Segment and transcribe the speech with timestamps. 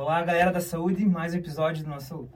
[0.00, 2.26] Olá, galera da saúde, mais um episódio do nosso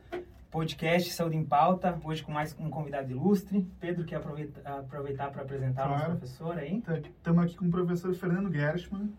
[0.51, 1.98] podcast Saúde em Pauta.
[2.04, 3.67] Hoje com mais um convidado ilustre.
[3.80, 5.95] Pedro, quer aproveitar, para apresentar claro.
[5.95, 6.82] o nosso professor aí?
[7.16, 9.11] Estamos aqui com o professor Fernando Gershman.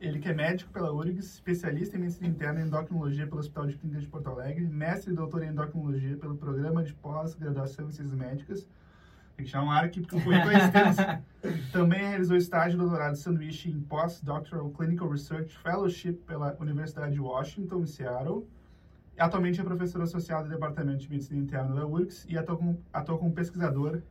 [0.00, 3.76] Ele que é médico pela URGS, especialista em medicina interna e endocrinologia pelo Hospital de
[3.76, 8.18] Clínicas de Porto Alegre, mestre e doutor em endocrinologia pelo Programa de Pós-Graduação em Ciências
[8.18, 8.68] Médicas.
[9.36, 11.72] Tem que chamar um ar aqui porque currículo é extenso.
[11.72, 17.80] Também realizou estágio doutorado de sanduíche em Postdoctoral Clinical Research Fellowship pela Universidade de Washington,
[17.80, 18.46] em Seattle.
[19.18, 23.18] Atualmente é professor associado do Departamento de Medicina Interna da URGS e atua como, atua
[23.18, 24.02] como pesquisador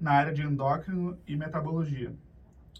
[0.00, 2.14] na área de endócrino e metabologia,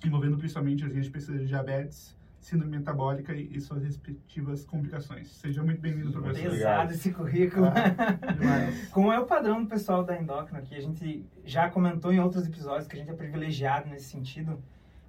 [0.04, 5.28] envolvendo principalmente as linhas de pesquisa de diabetes, síndrome metabólica e, e suas respectivas complicações.
[5.28, 6.50] Seja muito bem-vindo, professor.
[6.50, 7.66] Pesado esse currículo.
[7.66, 12.18] Ah, Como é o padrão do pessoal da endócrino aqui, a gente já comentou em
[12.18, 14.58] outros episódios que a gente é privilegiado nesse sentido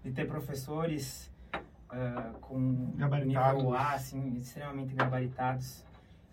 [0.03, 5.85] de ter professores uh, com nível A, assim, extremamente gabaritados.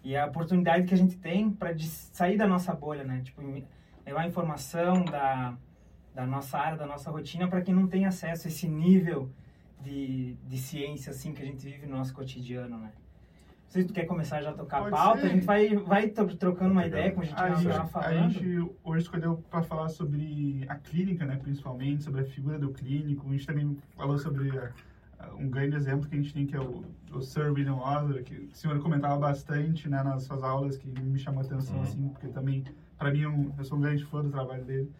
[0.02, 1.74] E a oportunidade que a gente tem para
[2.12, 3.20] sair da nossa bolha, né?
[3.22, 3.42] Tipo,
[4.04, 5.56] levar informação da,
[6.14, 9.30] da nossa área, da nossa rotina para quem não tem acesso a esse nível
[9.82, 12.92] de, de ciência assim que a gente vive no nosso cotidiano, né?
[13.68, 15.26] Não sei se tu quer começar já a tocar Pode a pauta, ser.
[15.26, 18.08] a gente vai, vai trocando uma ideia, como a gente a já falando.
[18.08, 22.72] A gente hoje escolheu para falar sobre a clínica, né, principalmente, sobre a figura do
[22.72, 23.28] clínico.
[23.28, 24.72] A gente também falou sobre a,
[25.18, 26.82] a, um grande exemplo que a gente tem, que é o,
[27.12, 31.18] o Sir William Osler, que o senhor comentava bastante né, nas suas aulas, que me
[31.18, 31.82] chamou a atenção, uhum.
[31.82, 32.64] assim, porque também,
[32.96, 34.90] para mim, eu, é eu sou um grande fã do trabalho dele.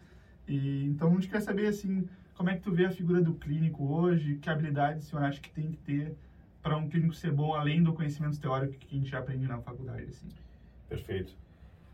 [0.47, 2.07] E, então, a gente quer saber, assim,
[2.39, 4.37] como é que tu vê a figura do clínico hoje?
[4.37, 6.15] Que habilidades o senhor acha que tem que ter
[6.63, 9.59] para um clínico ser bom, além do conhecimento teórico que a gente já aprende na
[9.59, 10.03] faculdade?
[10.03, 10.29] Assim?
[10.87, 11.35] Perfeito.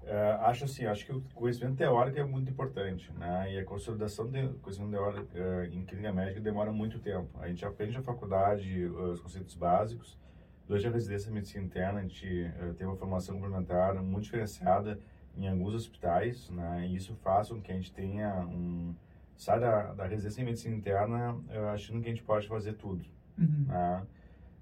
[0.03, 3.53] Uh, acho assim, acho que o conhecimento teórico é muito importante, né?
[3.53, 7.27] E a consolidação do conhecimento teórico uh, em clínica médica demora muito tempo.
[7.41, 10.15] A gente aprende na faculdade uh, os conceitos básicos.
[10.67, 14.99] Durante a residência de medicina interna, a gente tem uma formação complementar muito diferenciada
[15.35, 16.87] em alguns hospitais, né?
[16.87, 18.93] E isso faz com que a gente tenha um
[19.37, 21.37] sai da, da residência em medicina interna
[21.73, 23.05] achando que a gente pode fazer tudo.
[23.37, 23.65] Uhum.
[23.67, 24.05] Né?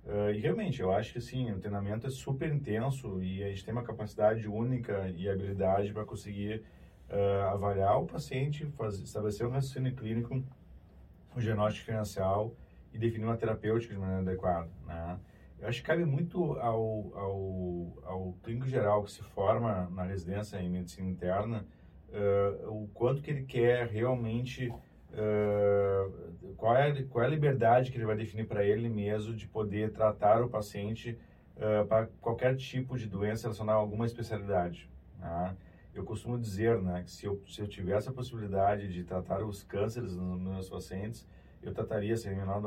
[0.06, 3.64] Uh, e realmente, eu acho que assim, o treinamento é super intenso e a gente
[3.64, 6.62] tem uma capacidade única e habilidade para conseguir
[7.10, 12.54] uh, avaliar o paciente, fazer, estabelecer um raciocínio clínico, um diagnóstico diferencial
[12.94, 14.70] e definir uma terapêutica de maneira adequada.
[14.86, 15.20] Né?
[15.62, 20.58] Eu acho que cabe muito ao, ao, ao clínico geral que se forma na residência
[20.58, 21.66] em medicina interna
[22.14, 27.98] uh, o quanto que ele quer realmente uh, qual é qual é a liberdade que
[27.98, 31.18] ele vai definir para ele mesmo de poder tratar o paciente
[31.58, 35.56] uh, para qualquer tipo de doença relacionada a alguma especialidade né?
[35.94, 39.64] eu costumo dizer né que se eu se eu tivesse a possibilidade de tratar os
[39.64, 41.28] cânceres nos meus pacientes
[41.62, 42.62] eu trataria sem menor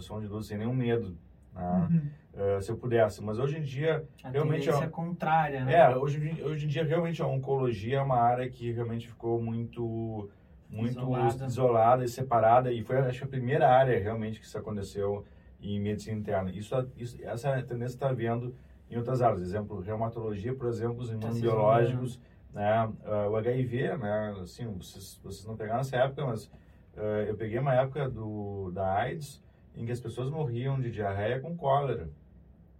[0.00, 1.16] som de dúvida sem nenhum medo
[1.56, 1.88] né?
[1.90, 2.10] Uhum.
[2.36, 3.22] Uh, se eu pudesse.
[3.24, 4.68] Mas hoje em dia, a realmente...
[4.68, 5.74] A é contrária, né?
[5.74, 10.28] É, hoje, hoje em dia, realmente, a oncologia é uma área que realmente ficou muito
[10.68, 15.24] muito isolada, isolada e separada e foi acho a primeira área realmente que isso aconteceu
[15.60, 18.52] em medicina interna isso, isso essa tendência está vendo
[18.90, 22.20] em outras áreas exemplo reumatologia por exemplo os tá imunobiológicos
[22.52, 27.36] né uh, o HIV né assim vocês, vocês não pegaram essa época mas uh, eu
[27.36, 29.40] peguei uma época do da AIDS
[29.76, 32.08] em que as pessoas morriam de diarreia com cólera.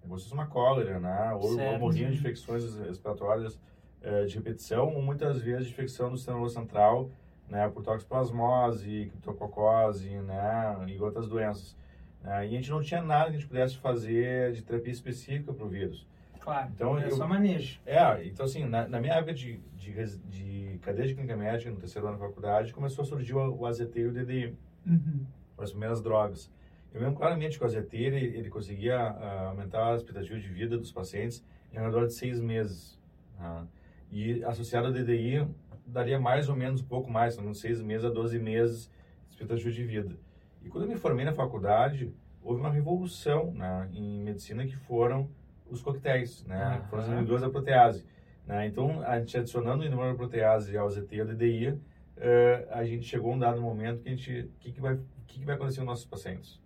[0.07, 1.33] Vocês uma cólera, né?
[1.35, 3.61] Ou, ou morriam de infecções respiratórias
[4.03, 7.11] eh, de repetição, ou muitas vezes de infecção do sistema central,
[7.49, 7.69] né?
[7.69, 10.77] Por toxoplasmose, criptococose, né?
[10.89, 11.77] E outras doenças.
[12.23, 12.49] Né?
[12.49, 15.65] E a gente não tinha nada que a gente pudesse fazer de terapia específica para
[15.65, 16.07] o vírus.
[16.41, 17.81] Claro, então, é eu, só manejo.
[17.85, 19.93] É, então assim, na, na minha época de, de,
[20.29, 23.67] de, cadeia de clínica médica, no terceiro ano da faculdade, começou a surgir o, o
[23.67, 24.57] AZT e o DDI,
[24.87, 25.27] uhum.
[25.59, 26.49] as primeiras drogas.
[26.97, 30.79] Eu lembro claramente que o AZT ele, ele conseguia uh, aumentar a expectativa de vida
[30.79, 32.99] dos pacientes em redor de seis meses.
[33.39, 33.69] Uh,
[34.11, 35.47] e associado ao DDI,
[35.87, 38.91] daria mais ou menos um pouco mais, uns seis meses a 12 meses
[39.27, 40.17] de expectativa de vida.
[40.63, 42.11] E quando eu me formei na faculdade,
[42.43, 45.29] houve uma revolução né, em medicina que foram
[45.69, 48.07] os coquetéis, né, foram os inibidores da protease.
[48.47, 48.69] Né?
[48.69, 51.81] Então, a gente adicionando o inibidor da protease ao ZT e ao DDI, uh,
[52.71, 55.41] a gente chegou a um dado momento que a gente, o que, que, vai, que,
[55.41, 56.65] que vai acontecer com nossos pacientes?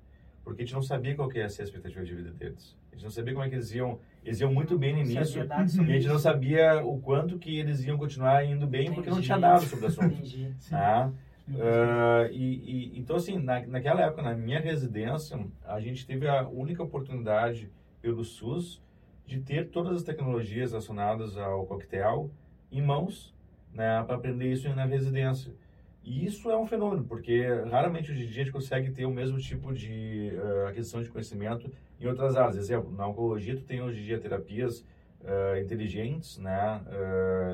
[0.50, 2.76] Porque a gente não sabia qual que ia ser a expectativa de vida deles.
[2.91, 5.47] A gente não sabia como é que eles iam, eles iam muito bem no início,
[5.47, 8.97] e a gente não sabia o quanto que eles iam continuar indo bem, Entendi.
[8.97, 10.12] porque não tinha dado sobre o assunto.
[10.12, 10.52] Entendi.
[10.69, 11.12] Tá?
[11.49, 16.49] Uh, e, e, então, assim, na, naquela época, na minha residência, a gente teve a
[16.49, 17.70] única oportunidade
[18.03, 18.82] pelo SUS
[19.25, 22.29] de ter todas as tecnologias relacionadas ao coquetel
[22.73, 23.32] em mãos,
[23.73, 25.53] né, para aprender isso na residência.
[26.02, 29.11] E isso é um fenômeno, porque raramente hoje em dia a gente consegue ter o
[29.11, 31.70] mesmo tipo de uh, aquisição de conhecimento
[32.00, 32.56] em outras áreas.
[32.56, 34.81] Exemplo, na oncologia tu tem hoje em dia terapias
[35.20, 36.81] uh, inteligentes, né?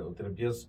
[0.05, 0.69] Uh, terapias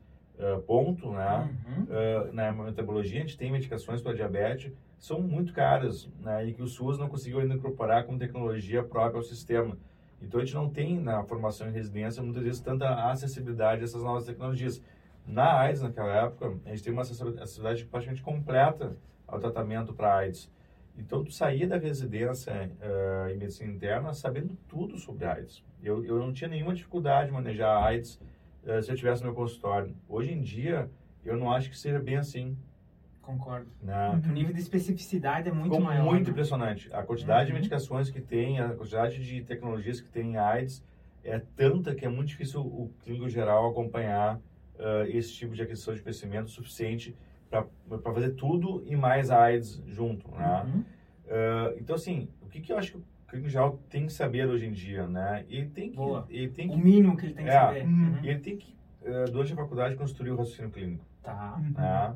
[0.68, 1.50] ponto, né?
[1.68, 2.31] Uhum.
[2.31, 6.45] na metabologia a gente tem medicações para diabetes, são muito caras, né?
[6.45, 9.75] E que o SUS não conseguiu ainda incorporar como tecnologia própria ao sistema.
[10.21, 14.03] Então a gente não tem na formação em residência muitas vezes tanta acessibilidade a essas
[14.03, 14.80] novas tecnologias.
[15.27, 18.95] Na AIDS, naquela época, a gente tem uma acessibilidade praticamente completa
[19.27, 20.50] ao tratamento para AIDS.
[20.97, 25.63] Então, tu saía da residência uh, em medicina interna sabendo tudo sobre AIDS.
[25.83, 28.19] Eu, eu não tinha nenhuma dificuldade de manejar AIDS
[28.63, 29.94] uh, se eu tivesse no meu consultório.
[30.07, 30.89] Hoje em dia,
[31.25, 32.57] eu não acho que seja bem assim.
[33.21, 33.68] Concordo.
[33.83, 34.21] Né?
[34.25, 36.06] O nível de especificidade é muito Ficou maior.
[36.06, 36.31] muito né?
[36.31, 36.89] impressionante.
[36.94, 37.47] A quantidade uhum.
[37.47, 40.81] de medicações que tem, a quantidade de tecnologias que tem em AIDS
[41.23, 44.39] é tanta que é muito difícil o clínico geral acompanhar
[44.79, 47.15] uh, esse tipo de aquisição de conhecimento suficiente
[47.50, 47.65] para
[48.13, 50.63] fazer tudo e mais AIDS junto, né?
[50.65, 50.79] Uhum.
[50.79, 54.47] Uh, então, assim, o que, que eu acho que o clínico geral tem que saber
[54.47, 55.45] hoje em dia, né?
[55.50, 55.97] Ele tem que...
[56.29, 57.85] Ele tem que o mínimo que ele tem que é, saber.
[57.85, 58.19] Uhum.
[58.24, 61.06] Ele tem que, uh, durante a faculdade, construir o raciocínio clínico.
[61.21, 61.57] Tá.
[61.57, 62.15] Né?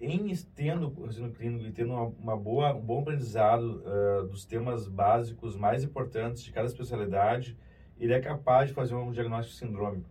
[0.00, 4.44] Em tendo o raciocínio clínico e tendo uma, uma boa, um bom aprendizado uh, dos
[4.44, 7.56] temas básicos mais importantes de cada especialidade,
[7.98, 10.08] ele é capaz de fazer um diagnóstico sindrômico.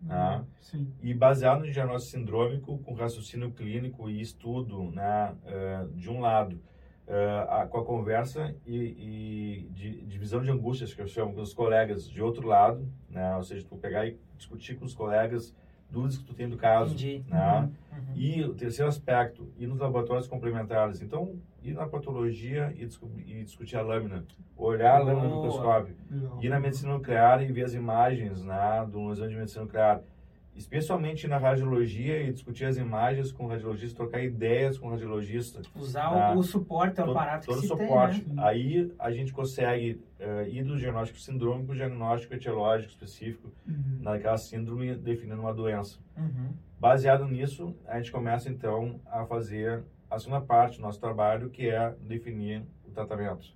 [0.00, 0.44] Né?
[0.60, 0.92] Sim.
[1.02, 6.56] E baseado no diagnóstico sindrômico, com raciocínio clínico e estudo, né, uh, de um lado,
[7.06, 11.40] uh, a, com a conversa e, e de, divisão de angústias, que eu chamo, com
[11.40, 15.54] os colegas, de outro lado, né, ou seja, tu pegar e discutir com os colegas
[15.94, 16.94] dúvidas que tu tem do caso.
[16.94, 17.24] Entendi.
[17.28, 17.60] Né?
[17.60, 17.98] Uhum.
[17.98, 18.14] Uhum.
[18.14, 21.00] E o terceiro aspecto, ir nos laboratórios complementares.
[21.00, 22.86] Então, ir na patologia e,
[23.26, 24.24] e discutir a lâmina.
[24.56, 25.96] Olhar a lâmina do microscópio.
[26.40, 30.02] Ir na medicina nuclear e ver as imagens né, do exame de medicina nuclear
[30.54, 35.60] especialmente na radiologia e discutir as imagens com o radiologista, trocar ideias com o radiologista.
[35.74, 36.34] Usar né?
[36.34, 38.20] o, suporte, o aparato todo, que todo se suporte.
[38.20, 38.42] tem, né?
[38.44, 43.98] Aí a gente consegue uh, ir do diagnóstico sindrômico para o diagnóstico etiológico específico uhum.
[44.00, 45.98] naquela síndrome definindo uma doença.
[46.16, 46.52] Uhum.
[46.78, 51.68] Baseado nisso, a gente começa então a fazer a segunda parte do nosso trabalho, que
[51.68, 53.48] é definir o tratamento.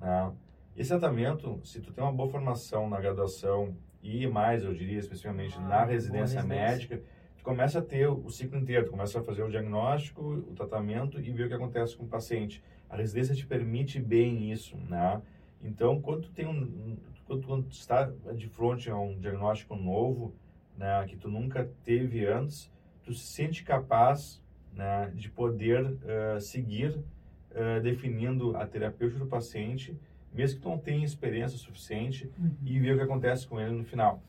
[0.00, 0.32] Né?
[0.76, 5.56] Esse tratamento, se tu tem uma boa formação na graduação e mais, eu diria, especificamente
[5.56, 7.00] ah, na residência, médica,
[7.38, 11.32] tu começa a ter o ciclo inteiro, começa a fazer o diagnóstico, o tratamento e
[11.32, 12.62] ver o que acontece com o paciente.
[12.88, 15.22] A residência te permite bem isso, né?
[15.62, 20.34] Então, quando tu tem um, quando, quando está de frente a um diagnóstico novo,
[20.76, 22.70] né, que tu nunca teve antes,
[23.02, 24.42] tu se sente capaz,
[24.72, 29.98] né, de poder uh, seguir uh, definindo a terapêutica do paciente
[30.34, 32.50] mesmo que não tenha experiência suficiente uhum.
[32.64, 34.20] e ver o que acontece com ele no final.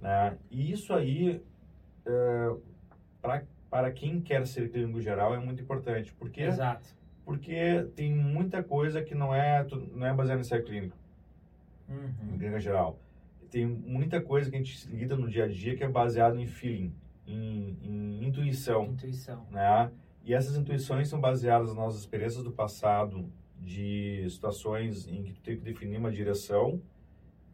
[0.00, 0.36] Né?
[0.50, 1.42] E isso aí,
[3.20, 6.12] pra, para quem quer ser clínico geral, é muito importante.
[6.12, 6.86] Porque, Exato.
[7.24, 10.96] Porque tem muita coisa que não é, não é baseada em ser clínico,
[11.88, 12.34] uhum.
[12.34, 12.98] em clínica geral.
[13.48, 16.46] Tem muita coisa que a gente lida no dia a dia que é baseado em
[16.46, 16.92] feeling,
[17.26, 18.86] em, em intuição.
[18.86, 19.46] Intuição.
[19.50, 19.90] Né?
[20.24, 23.30] E essas intuições são baseadas nas nossas experiências do passado,
[23.62, 26.80] de situações em que tu tem que definir uma direção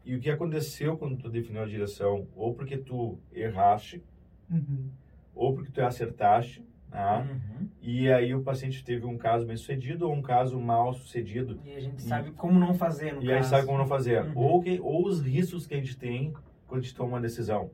[0.03, 4.03] e o que aconteceu quando tu definiu a direção, ou porque tu erraste,
[4.49, 4.89] uhum.
[5.35, 7.29] ou porque tu acertaste, né?
[7.29, 7.67] Uhum.
[7.83, 11.59] e aí o paciente teve um caso bem sucedido ou um caso mal sucedido.
[11.63, 13.31] E a gente e, sabe como não fazer, no E caso.
[13.31, 14.25] a gente sabe como não fazer.
[14.25, 14.33] Uhum.
[14.35, 16.33] Ou, que, ou os riscos que a gente tem
[16.65, 17.69] quando a gente toma uma decisão.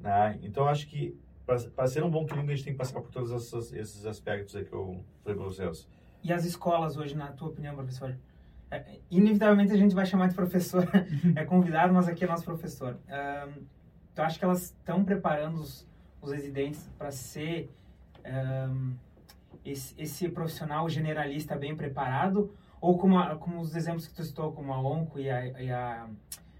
[0.00, 0.38] Né?
[0.42, 1.14] Então, acho que
[1.44, 4.54] para ser um bom clínico, a gente tem que passar por todos esses, esses aspectos
[4.56, 5.86] aí que eu falei para vocês.
[6.22, 8.16] E as escolas hoje, na tua opinião, professor?
[8.70, 10.86] É, inevitavelmente a gente vai chamar de professor,
[11.34, 12.98] é convidado, mas aqui é nosso professor.
[13.08, 13.64] Um,
[14.14, 15.88] tu acha que elas estão preparando os,
[16.22, 17.68] os residentes para ser
[18.70, 18.94] um,
[19.64, 22.54] esse, esse, profissional generalista bem preparado?
[22.80, 25.70] Ou como, a, como os exemplos que tu citou, como a onco e a, e
[25.70, 26.08] a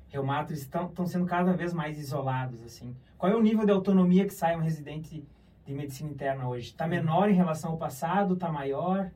[0.09, 2.97] reumato, estão, estão sendo cada vez mais isolados, assim?
[3.17, 5.25] Qual é o nível de autonomia que sai um residente
[5.65, 6.67] de medicina interna hoje?
[6.67, 8.35] Está menor em relação ao passado?
[8.35, 9.11] Está maior?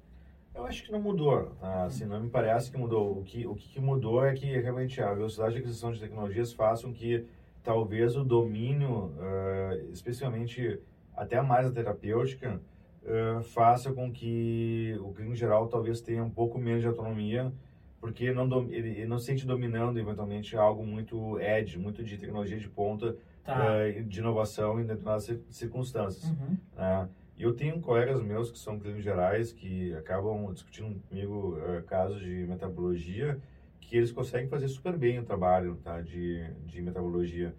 [0.55, 1.85] Eu acho que não mudou, tá?
[1.85, 3.19] assim, não me parece que mudou.
[3.19, 6.93] O que, o que mudou é que realmente a velocidade de aquisição de tecnologias façam
[6.93, 7.27] que
[7.63, 10.79] talvez o domínio, uh, especialmente
[11.17, 12.61] até mais a terapêutica,
[13.03, 17.53] uh, faça com que o clínico geral talvez tenha um pouco menos de autonomia,
[18.01, 22.59] porque não ele, ele, não se sente dominando eventualmente algo muito edge, muito de tecnologia
[22.59, 23.59] de ponta, tá.
[23.59, 26.31] uh, de inovação em determinadas circunstâncias.
[26.31, 26.57] Uhum.
[26.77, 27.09] Né?
[27.37, 32.21] E eu tenho colegas meus que são clínicos gerais que acabam discutindo comigo uh, casos
[32.21, 33.41] de metabologia
[33.81, 37.55] que eles conseguem fazer super bem o trabalho tá, de, de metabologia.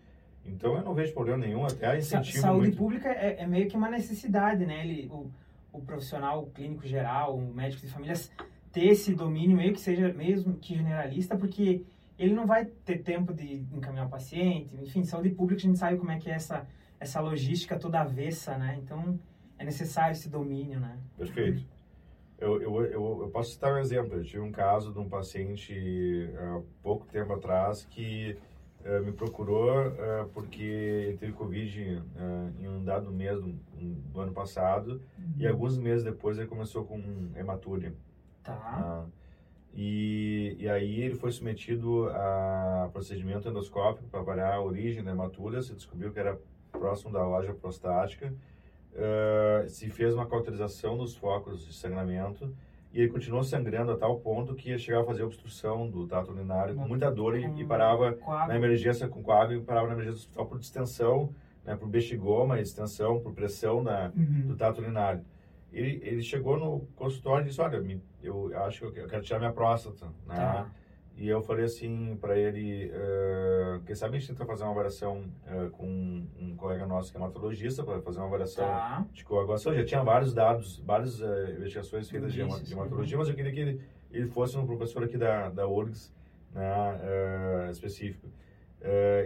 [0.46, 2.78] Então eu não vejo problema nenhum, até incentivo Saúde muito.
[2.78, 4.86] pública é, é, meio que uma necessidade, né?
[4.86, 5.32] Ele, o,
[5.72, 8.32] o profissional o clínico geral, o médico de famílias,
[8.72, 11.84] ter esse domínio meio que seja mesmo que generalista, porque
[12.18, 15.98] ele não vai ter tempo de encaminhar o paciente, enfim, saúde pública a gente sabe
[15.98, 16.66] como é que é essa,
[17.00, 18.80] essa logística toda avessa, né?
[18.82, 19.20] Então
[19.58, 20.98] é necessário esse domínio, né?
[21.18, 21.66] Perfeito.
[22.38, 24.18] Eu, eu, eu, eu, posso citar um exemplo.
[24.18, 28.38] Eu tive um caso de um paciente há pouco tempo atrás que
[28.82, 33.54] uh, me procurou uh, porque teve Covid uh, em um dado mês do,
[34.12, 35.34] do ano passado uhum.
[35.38, 37.02] e alguns meses depois ele começou com
[37.38, 37.94] hematúria.
[38.44, 38.54] Tá.
[38.54, 39.06] Ah,
[39.74, 45.62] e, e aí ele foi submetido a procedimento endoscópico para avaliar a origem da hematúria.
[45.62, 46.38] Se descobriu que era
[46.72, 48.34] próximo da loja prostática
[48.96, 52.54] uh, se fez uma cauterização dos focos de sangramento
[52.94, 56.76] e ele continuou sangrando a tal ponto que chegava a fazer obstrução do trato urinário
[56.76, 60.22] com muita dor e, e parava na emergência com coágulo e parava na emergência do
[60.22, 61.30] hospital por distensão,
[61.66, 64.48] né, por bexigoma, extensão, por pressão na, uhum.
[64.48, 65.22] do trato urinário.
[65.74, 67.84] Ele, ele chegou no consultório e disse, olha,
[68.24, 70.36] eu acho que eu quero tirar minha próstata, né?
[70.36, 70.70] Tá.
[71.18, 75.24] E eu falei assim para ele, uh, quem sabe a gente tenta fazer uma avaliação
[75.48, 79.06] uh, com um, colega nosso que é hematologista para fazer uma avaliação tá.
[79.14, 79.74] de coagulação.
[79.74, 83.60] Já tinha vários dados, várias uh, investigações feitas de, de, hematologia, mas eu queria que
[83.60, 83.82] ele,
[84.12, 86.14] ele fosse um professor aqui da, da URGS,
[86.54, 88.28] né, específico.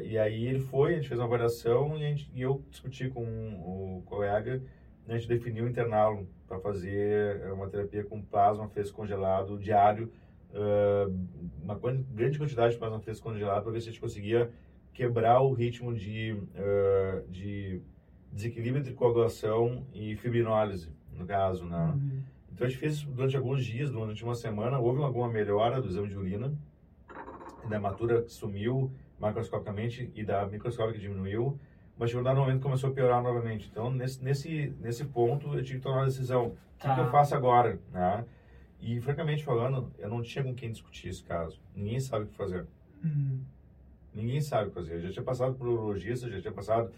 [0.03, 3.23] e aí ele foi, a gente fez uma avaliação e, gente, e eu discuti com
[3.23, 4.61] o colega,
[5.07, 10.11] a gente definiu interná-lo para fazer uma terapia com plasma fez congelado diário,
[11.63, 11.79] uma
[12.11, 14.51] grande quantidade de plasma fresco congelado para ver se a gente conseguia
[14.93, 17.81] quebrar o ritmo de, uh, de
[18.31, 21.93] desequilíbrio entre coagulação e fibrinólise, no caso, né?
[21.95, 22.23] Uhum.
[22.51, 25.87] Então a gente fez isso durante alguns dias, durante uma semana, houve alguma melhora do
[25.87, 26.53] exame de urina,
[27.69, 31.59] da hematura sumiu macroscopicamente e da microscópica diminuiu,
[31.97, 33.69] mas chegou um momento que começou a piorar novamente.
[33.69, 36.47] Então, nesse, nesse, nesse ponto, eu tive que tomar uma decisão.
[36.47, 36.89] O tá.
[36.89, 37.11] que, que, eu tá.
[37.11, 37.77] faço agora?
[37.91, 38.25] Né?
[38.81, 41.59] E, francamente falando, eu não tinha com quem discutir esse caso.
[41.75, 42.65] Ninguém sabe o que fazer.
[43.03, 43.41] Uhum.
[44.13, 44.95] Ninguém sabe o que fazer.
[44.95, 46.91] Eu já tinha passado por urologista, já tinha passado...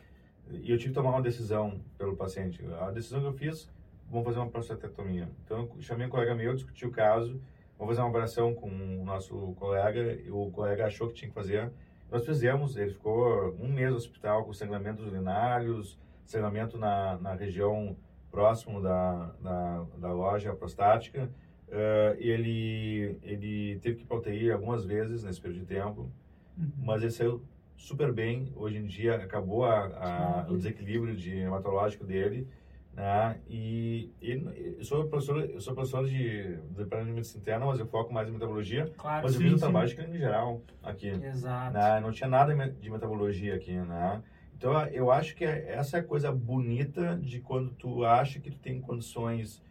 [0.49, 2.61] E eu tive que tomar uma decisão pelo paciente.
[2.81, 3.69] A decisão que eu fiz,
[4.09, 5.29] vamos fazer uma prostatectomia.
[5.45, 7.39] Então, eu chamei um colega meu, discuti o caso,
[7.79, 11.35] vamos fazer uma avaliação com o nosso colega, e o colega achou que tinha que
[11.35, 11.71] fazer.
[12.11, 17.95] Nós fizemos, ele ficou um mês no hospital com sangramentos urinários, sangramento na, na região
[18.29, 21.29] próximo da, da, da loja prostática,
[21.71, 26.11] Uh, ele, ele teve que ir para UTI algumas vezes nesse período de tempo,
[26.57, 26.69] uhum.
[26.83, 27.41] mas ele saiu
[27.77, 28.51] super bem.
[28.57, 32.45] Hoje em dia acabou a, a, o desequilíbrio de hematológico dele,
[32.93, 33.39] né?
[33.49, 37.87] E ele, eu sou professor, eu sou professor de departamento de medicina interna, mas eu
[37.87, 38.91] foco mais em metabologia.
[38.97, 41.07] Claro, mas sim, eu fiz o trabalho de clínica geral aqui.
[41.07, 41.73] Exato.
[41.73, 41.99] Né?
[42.01, 44.21] Não tinha nada de metabologia aqui, né?
[44.57, 48.59] Então eu acho que essa é a coisa bonita de quando tu acha que tu
[48.59, 49.63] tem condições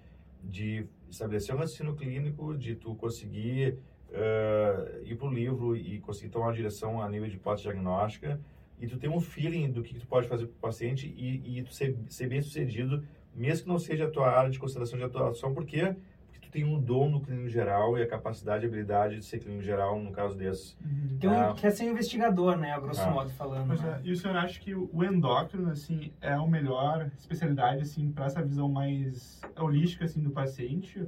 [0.42, 3.79] de estabelecer um raciocínio clínico, de tu conseguir
[4.11, 8.40] uh, ir para o livro e conseguir tomar uma direção a nível de hipótese diagnóstica
[8.81, 11.59] e tu ter um feeling do que, que tu pode fazer para o paciente e,
[11.59, 14.99] e tu ser, ser bem sucedido, mesmo que não seja a tua área de consideração
[14.99, 15.95] de atuação, porque
[16.50, 19.99] tem um dom no clínico geral e a capacidade e habilidade de ser clínico geral
[20.00, 20.76] no caso desses.
[20.85, 21.19] Uhum.
[21.19, 21.54] Tem um, ah.
[21.54, 23.11] quer ser investigador, né, a grosso ah.
[23.11, 23.69] modo falando.
[23.69, 24.00] Mas, né?
[24.02, 28.26] é, e o senhor acha que o endócrino, assim, é a melhor especialidade, assim, para
[28.26, 31.07] essa visão mais holística, assim, do paciente?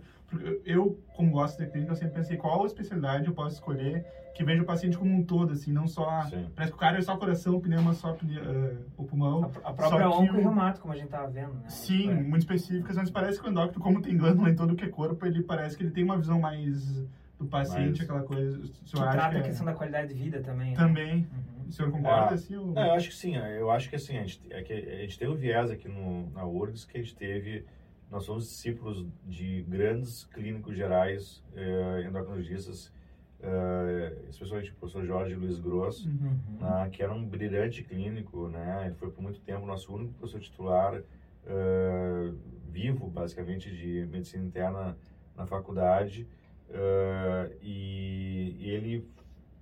[0.64, 4.62] Eu, como gosto de clínica, eu sempre pensei qual especialidade eu posso escolher que veja
[4.62, 6.22] o paciente como um todo, assim, não só...
[6.22, 6.46] Sim.
[6.54, 9.50] Parece que o cara é só coração, o pneumo só uh, o pulmão.
[9.62, 10.38] A, a própria onco o...
[10.38, 11.68] e reumato, como a gente tava vendo, né?
[11.68, 12.14] Sim, é.
[12.14, 14.88] muito específicas, mas parece que o endócrino, como tem glândula em todo o que é
[14.88, 17.06] corpo, ele parece que ele tem uma visão mais
[17.38, 18.00] do paciente, mas...
[18.00, 18.58] aquela coisa...
[18.58, 19.40] Que trata que é...
[19.40, 20.76] a questão da qualidade de vida também, né?
[20.76, 21.14] Também.
[21.16, 21.68] Uhum.
[21.68, 22.56] O senhor concorda, ah, assim?
[22.56, 22.66] Ou...
[22.72, 23.36] Não, eu acho que sim.
[23.36, 26.30] Eu acho que, assim, a gente, é que a gente teve um viés aqui no,
[26.30, 27.64] na URGS que a gente teve
[28.12, 32.92] nós somos discípulos de grandes clínicos gerais, eh, endocrinologistas,
[33.40, 36.38] eh, especialmente o professor Jorge Luiz Gross, uhum.
[36.60, 38.84] né, que era um brilhante clínico, né?
[38.84, 42.38] Ele foi por muito tempo nosso único professor titular uh,
[42.68, 44.96] vivo, basicamente, de medicina interna
[45.34, 46.28] na faculdade.
[46.68, 49.08] Uh, e, ele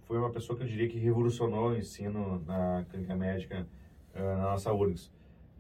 [0.07, 3.67] foi uma pessoa que eu diria que revolucionou o ensino na clínica médica
[4.15, 5.11] uh, na nossa URGS.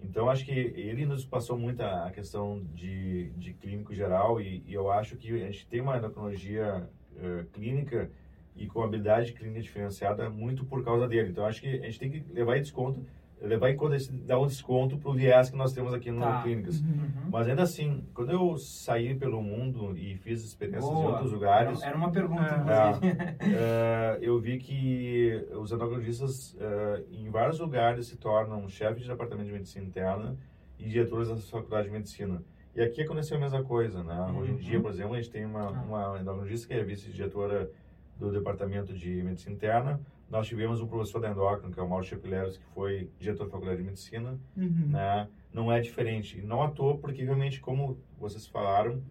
[0.03, 4.75] Então, acho que ele nos passou muito a questão de, de clínico geral e, e
[4.75, 8.11] eu acho que a gente tem uma endocrinologia uh, clínica
[8.57, 11.31] e com habilidade clínica diferenciada muito por causa dele.
[11.31, 13.05] Então, acho que a gente tem que levar em desconto
[13.41, 16.21] levar em conta esse, dar um desconto para o viés que nós temos aqui no
[16.21, 16.43] Tá.
[16.43, 16.81] Clínicas.
[16.81, 17.09] Uhum.
[17.31, 21.11] Mas ainda assim, quando eu saí pelo mundo e fiz experiências em Boa.
[21.13, 22.91] outros lugares, Era uma pergunta, É.
[22.91, 23.17] inclusive.
[23.57, 29.47] eh, eu vi que os endocrinologistas eh, em vários lugares se tornam chefes de departamento
[29.47, 30.37] de medicina interna
[30.79, 32.43] e diretores da faculdade de medicina.
[32.75, 34.33] E aqui aconteceu a mesma coisa, né?
[34.39, 34.61] Hoje em Uhum.
[34.61, 35.71] dia, por exemplo, a gente tem uma, Ah.
[35.71, 37.71] uma endocrinologista que é vice-diretora
[38.19, 40.01] do departamento de medicina interna.
[40.31, 43.51] Nós tivemos um professor da endócrino, que é o Mauro Chapileros, que foi diretor da
[43.51, 44.87] faculdade de medicina Uhum.
[44.89, 45.29] né?
[45.53, 46.39] Não é diferente.
[46.39, 49.03] E não à toa, porque realmente, como vocês falaram,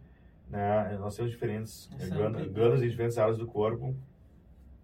[0.50, 0.98] né?
[1.00, 3.94] Nós temos diferentes É glândulas, glândulas em diferentes áreas do corpo.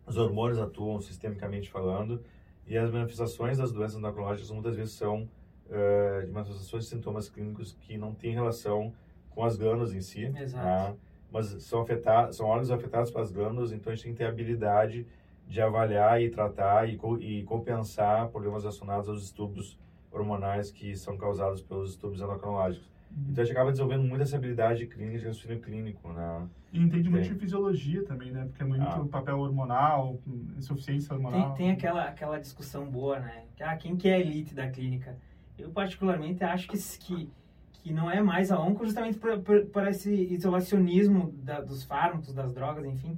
[0.06, 2.22] Os hormônios atuam sistemicamente falando
[2.68, 5.28] e as manifestações das doenças endocrinológicas muitas vezes são
[5.70, 8.94] eh, de manifestações de sintomas clínicos que não têm relação
[9.32, 10.64] com as glândulas em si, Exato.
[10.94, 10.96] né?
[11.32, 15.06] mas são afetados, são órgãos afetados pelas glândulas, então a gente tem que ter habilidade
[15.48, 19.78] de avaliar e tratar e, co- e compensar problemas relacionados aos distúrbios
[20.12, 22.90] hormonais que são causados pelos distúrbios endocrinológicos.
[23.30, 26.48] Então a gente acaba desenvolvendo muito essa habilidade clínica de raciocínio clínico, né?
[26.74, 27.34] E entende muito Tem.
[27.34, 28.46] de fisiologia também, né?
[28.46, 29.06] Porque é muito Ah.
[29.10, 30.20] papel hormonal,
[30.58, 31.54] insuficiência hormonal.
[31.54, 33.44] Tem, tem aquela, aquela discussão boa, né?
[33.56, 35.16] Que, Ah, quem que é a elite da clínica?
[35.58, 37.30] Eu, particularmente, acho que, que,
[37.72, 42.34] que não é mais a onco justamente por, por, por esse isolacionismo da, dos fármacos,
[42.34, 43.18] das drogas, enfim.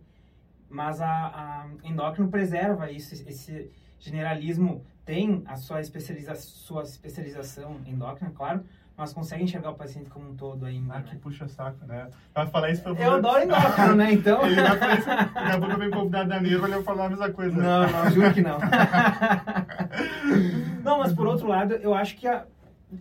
[0.70, 8.32] Mas a, a endócrino preserva isso, esse generalismo tem a sua, especializa, sua especialização endócrina,
[8.36, 8.64] claro,
[8.98, 11.20] mas consegue enxergar o paciente como um todo ainda, Ah, que né?
[11.22, 12.08] puxa saco, né?
[12.34, 14.12] Vai falar isso pra Eu adoro endócrino, né?
[14.12, 14.44] Então...
[14.46, 17.06] Ele vai falar isso, daqui a pouco eu venho convidado da Nerva, ele vai falar
[17.06, 17.56] a mesma coisa.
[17.56, 18.60] Não, não, juro que não.
[20.84, 22.46] não, mas por outro lado, eu acho que a,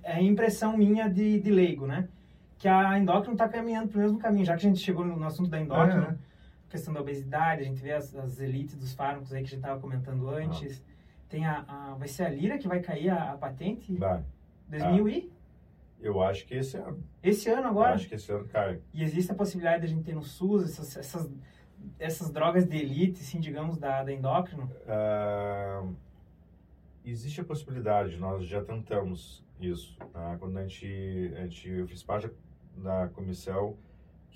[0.05, 2.07] é impressão minha de, de leigo, né?
[2.59, 5.27] Que a endócrino está caminhando pro mesmo caminho, já que a gente chegou no, no
[5.27, 6.15] assunto da endócrino, É.
[6.69, 9.59] questão da obesidade, a gente vê as, as elites dos fármacos aí que a gente
[9.59, 10.85] estava comentando antes.
[11.29, 13.95] Tem a, a- vai ser a Lira que vai cair a, a patente?
[13.97, 14.23] Vai.
[14.69, 15.33] 2000 e?
[16.01, 17.03] Eu acho que esse ano.
[17.23, 17.95] Esse ano Eu agora?
[17.95, 18.81] acho que esse ano cai.
[18.93, 21.31] E existe a possibilidade de a gente ter no SUS essas, essas,
[21.99, 24.71] essas drogas de elite, assim, digamos, da, da endócrino?
[24.87, 25.85] Ah,
[27.05, 29.97] existe a possibilidade, nós já tentamos isso.
[30.13, 30.37] tá?
[30.39, 32.31] Quando a gente, a gente, eu fiz parte
[32.77, 33.77] da comissão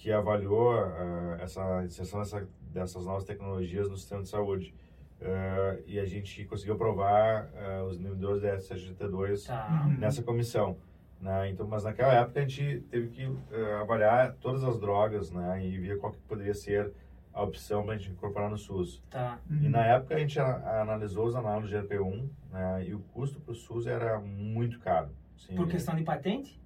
[0.00, 4.74] que avaliou ah, essa inserção dessa, dessas novas tecnologias no sistema de saúde.
[5.20, 9.84] Ah, e a gente conseguiu aprovar ah, os inibidores da SGT2 Tá.
[9.86, 9.98] Uhum.
[9.98, 10.78] nessa comissão.
[11.20, 11.50] Né?
[11.50, 15.62] Então, mas naquela época a gente teve que eh, avaliar todas as drogas né?
[15.66, 16.94] e ver qual que poderia ser
[17.34, 19.02] a opção para a gente incorporar no SUS.
[19.10, 19.38] Tá.
[19.50, 22.86] E na época a gente a- analisou os análogos de GLP-1 né?
[22.88, 25.10] e o custo para o SUS era muito caro.
[25.36, 26.58] Assim, Por questão de patente?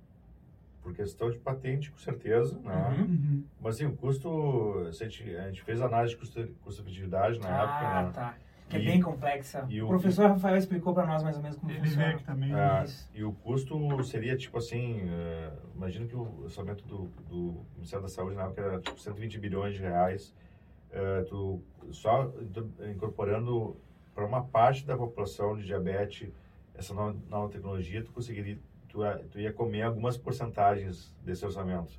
[0.85, 2.59] Por questão de patente, com certeza.
[2.61, 2.95] Né?
[2.99, 3.05] Uhum.
[3.05, 3.45] Uhum.
[3.61, 7.63] Mas assim, o custo, a, gente, a gente fez análise de custo- custo-efetividade na ah,
[7.63, 8.03] época.
[8.05, 8.13] Né?
[8.13, 8.35] tá.
[8.69, 9.67] Que E- é bem complexa.
[9.69, 12.19] e o o- professor Rafael explicou para nós mais ou menos como Ele funciona.
[12.21, 12.55] também.
[12.55, 13.11] É, Isso.
[13.15, 18.09] e o custo seria tipo assim, eh, imagina que o orçamento do, do Ministério da
[18.09, 20.35] Saúde na época era tipo 120 bilhões de reais,
[20.93, 23.77] eh, tu só do- incorporando
[24.15, 26.31] para uma parte da população de diabetes
[26.75, 28.59] essa nova, nova tecnologia, tu conseguiria,
[28.95, 31.93] tu, ia- tu ia comer algumas porcentagens desse orçamento.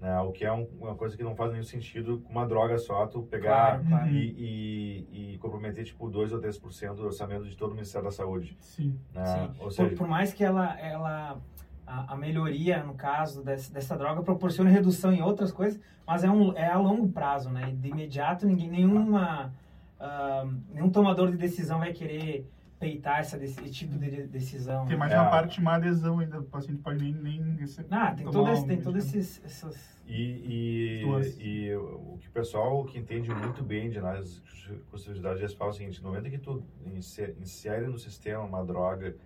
[0.00, 0.18] Né?
[0.20, 3.06] O que é um- uma coisa que não faz nenhum sentido com uma droga só,
[3.06, 4.08] tu pegar Claro, claro.
[4.08, 8.10] e, e, e comprometer tipo 2 ou 3% do orçamento de todo o Ministério da
[8.10, 8.56] Saúde.
[8.58, 8.98] Sim.
[9.14, 9.24] Né?
[9.24, 9.40] Sim.
[9.58, 11.38] Ou Por, seja, por mais que ela, ela
[11.86, 16.30] a, a melhoria, no caso dessa, dessa droga, proporcione redução em outras coisas, mas é,
[16.30, 17.74] um, é a longo prazo, né?
[17.78, 19.52] De imediato, ninguém, nenhuma,
[20.00, 22.46] ah, nenhum tomador de decisão vai querer
[22.84, 24.84] peitar essa, desse tipo de de- decisão.
[24.84, 24.98] Tem né?
[25.00, 25.18] mais É.
[25.20, 26.40] uma parte de má adesão ainda.
[26.40, 27.88] O paciente pode nem, nem receber.
[27.90, 28.98] Ah, tem todo esse, um tem medicamento.
[28.98, 29.94] esses, essas...
[30.06, 31.02] E, e,
[31.40, 35.72] e o que o pessoal que entende muito bem de análise de custo-efetividade eles falam
[35.72, 36.62] o seguinte, no momento que tu
[36.94, 39.16] inse- insere no sistema uma droga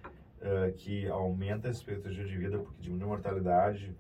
[0.41, 3.93] eh, que aumenta a expectativa de vida porque diminui a mortalidade,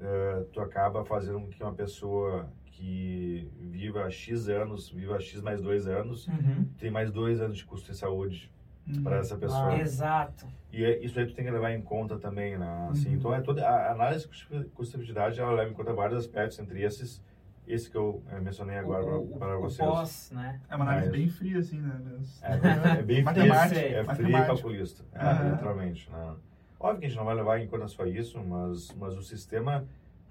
[0.00, 5.60] eh, tu acaba fazendo com que uma pessoa que viva X anos, viva X mais
[5.60, 6.64] dois anos, Uhum.
[6.78, 8.50] tem mais dois anos de custo de saúde
[8.86, 9.02] Uhum.
[9.02, 9.74] para essa pessoa.
[9.78, 10.46] Exato.
[10.72, 12.88] E é- isso aí tu tem que levar em conta também, né?
[12.90, 13.14] Assim, Uhum.
[13.14, 17.22] Então, é toda, a análise de custo-efetividade, ela leva em conta vários aspectos, entre esses,
[17.66, 19.88] esse que eu eh, mencionei agora o, o, para o vocês.
[19.88, 20.60] pós, né?
[20.68, 22.00] É uma análise Mas- bem fria, assim, né?
[22.04, 22.48] Mas- É,
[22.98, 26.10] é bem frio, Matemática, é frio e calculista, é, literalmente.
[26.10, 26.34] Né?
[26.80, 29.84] Óbvio que a gente não vai levar em conta só isso, mas, mas o sistema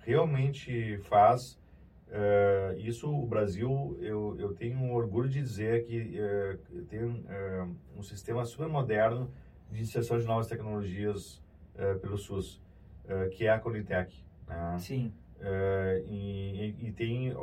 [0.06, 1.58] realmente faz
[2.12, 3.10] eh, isso.
[3.10, 6.58] O Brasil, eu, eu tenho um orgulho de dizer que eh,
[6.89, 9.32] tem eh, um sistema super moderno
[9.71, 11.41] de inserção de novas tecnologias
[11.76, 12.62] eh, pelo SUS,
[13.08, 14.24] eh, que é a Conitec.
[14.47, 14.78] Né?
[14.78, 15.13] Sim.
[16.06, 17.34] E, e- tem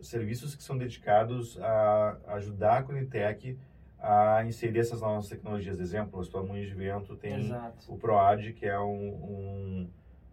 [0.00, 3.58] serviços que são dedicados a ajudar a Conitec
[3.98, 5.78] a inserir essas novas tecnologias.
[5.78, 7.92] Exemplo, o Hospital Moinhos de Vento tem Exato.
[7.92, 9.90] o PROAD, que é um, um,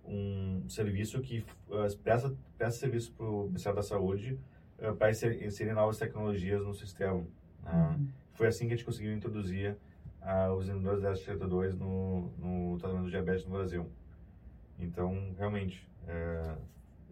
[0.08, 4.39] um serviço que uh, presta, presta serviço para o Ministério da Saúde
[4.80, 7.26] uh, para inserir, novas tecnologias no sistema.
[7.63, 7.96] Né?
[7.98, 8.08] Uhum.
[8.34, 9.78] Foi assim que a gente conseguiu introduzir
[10.22, 13.89] uh, os inibidores da SGLT2 no, no tratamento do diabetes no Brasil.
[14.80, 16.56] Então, realmente, é,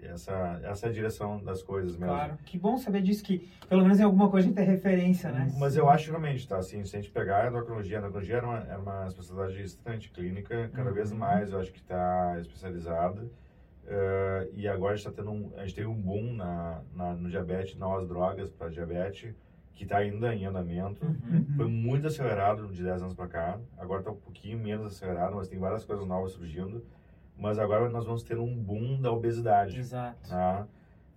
[0.08, 2.14] essa, essa é a direção das coisas mesmo.
[2.14, 5.32] Claro, que bom saber disso, que pelo menos em alguma coisa a gente tem referência,
[5.32, 5.52] né?
[5.58, 8.48] Mas eu acho realmente, tá, assim, se a gente pegar a endocrinologia, a endocrinologia era
[8.48, 10.96] uma, era uma especialidade extremamente clínica, cada uhum.
[10.96, 13.22] vez mais eu acho que está especializada.
[13.84, 17.14] Uh, e agora a gente está tendo um, a gente teve um boom na, na,
[17.16, 19.36] no diabetes, novas drogas para diabetes,
[19.74, 21.06] que está ainda em andamento.
[21.06, 21.46] Uhum.
[21.58, 25.50] Foi muito acelerado de 10 anos para cá, agora está um pouquinho menos acelerado, mas
[25.50, 26.84] tem várias coisas novas surgindo
[27.38, 29.80] mas agora nós vamos ter um boom da obesidade.
[29.80, 30.30] Exato.
[30.30, 30.68] Tá?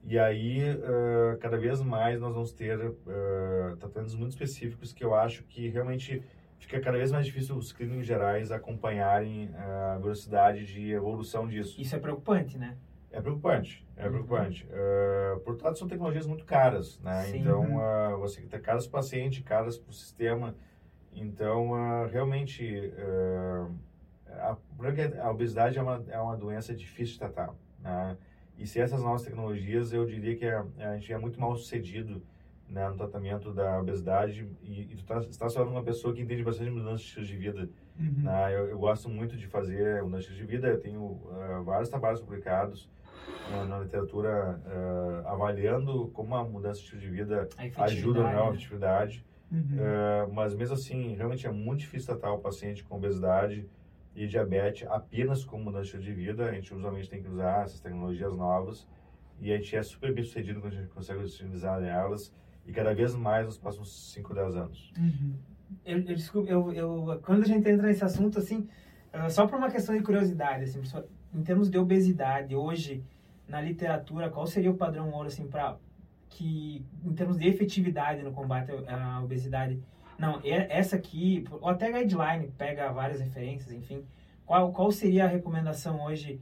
[0.05, 5.15] E aí, uh, cada vez mais nós vamos ter uh, tratamentos muito específicos que eu
[5.15, 6.23] acho que realmente
[6.59, 11.81] fica cada vez mais difícil os clínicos gerais acompanharem a velocidade de evolução disso.
[11.81, 12.77] Isso é preocupante, né?
[13.11, 14.11] É preocupante, é uhum.
[14.11, 14.67] preocupante.
[14.67, 17.23] Uh, por outro lado, são tecnologias muito caras, né?
[17.23, 17.39] Sim.
[17.39, 20.55] Então, uh, você tem caras para o paciente, caras para o sistema.
[21.15, 22.93] Então, uh, realmente,
[24.31, 24.57] a,
[25.23, 27.55] a obesidade é uma, é uma doença difícil de tratar.
[27.81, 28.17] Né?
[28.59, 32.23] E se essas novas tecnologias, eu diria que a, a gente é muito mal sucedido
[32.69, 36.43] né, no tratamento da obesidade e, e tu tá, está falando uma pessoa que entende
[36.43, 37.69] bastante mudança de estilo de vida.
[37.99, 38.23] Uhum.
[38.25, 38.55] Né?
[38.55, 41.89] Eu, eu, gosto muito de fazer mudança de estilo de vida, eu tenho uh, vários
[41.89, 42.91] trabalhos publicados
[43.53, 48.49] uh, na literatura uh, avaliando como a mudança de estilo de vida ajuda na né?
[48.49, 49.25] atividade.
[49.49, 50.35] Uhum.
[50.35, 53.65] mas mesmo assim, realmente é muito difícil tratar o paciente com obesidade
[54.17, 56.49] e diabetes apenas como mudança de vida.
[56.49, 58.89] A gente usualmente tem que usar essas tecnologias novas
[59.39, 62.35] e a gente é super bem sucedido quando a gente consegue utilizar elas
[62.67, 64.93] e cada vez mais nos próximos 5, 10 anos.
[64.99, 65.35] Uhum.
[65.85, 68.67] Eu, eu, desculpa, eu, eu, quando a gente entra nesse assunto, assim,
[69.13, 70.81] uh, só por uma questão de curiosidade, assim,
[71.35, 73.05] em termos de obesidade, hoje,
[73.47, 75.77] na literatura, qual seria o padrão ouro, assim, para
[76.29, 79.81] que, em termos de efetividade no combate à obesidade,
[80.19, 84.05] não, essa aqui, ou até guideline, pega várias referências, enfim.
[84.45, 86.41] Qual, qual seria a recomendação hoje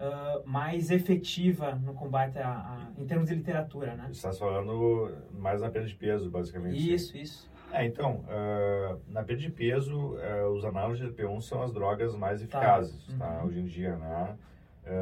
[0.00, 4.04] uh, mais efetiva no combate a, a, em termos de literatura, né?
[4.08, 6.94] Você está falando mais na perda de peso, basicamente.
[6.94, 7.20] Isso, sim.
[7.20, 7.50] isso.
[7.72, 12.14] É, então, uh, na perda de peso, uh, os análogos de GLP-1 são as drogas
[12.14, 12.58] mais tá.
[12.58, 13.26] eficazes, tá?
[13.26, 13.44] tá?
[13.44, 14.36] Hoje em dia, né?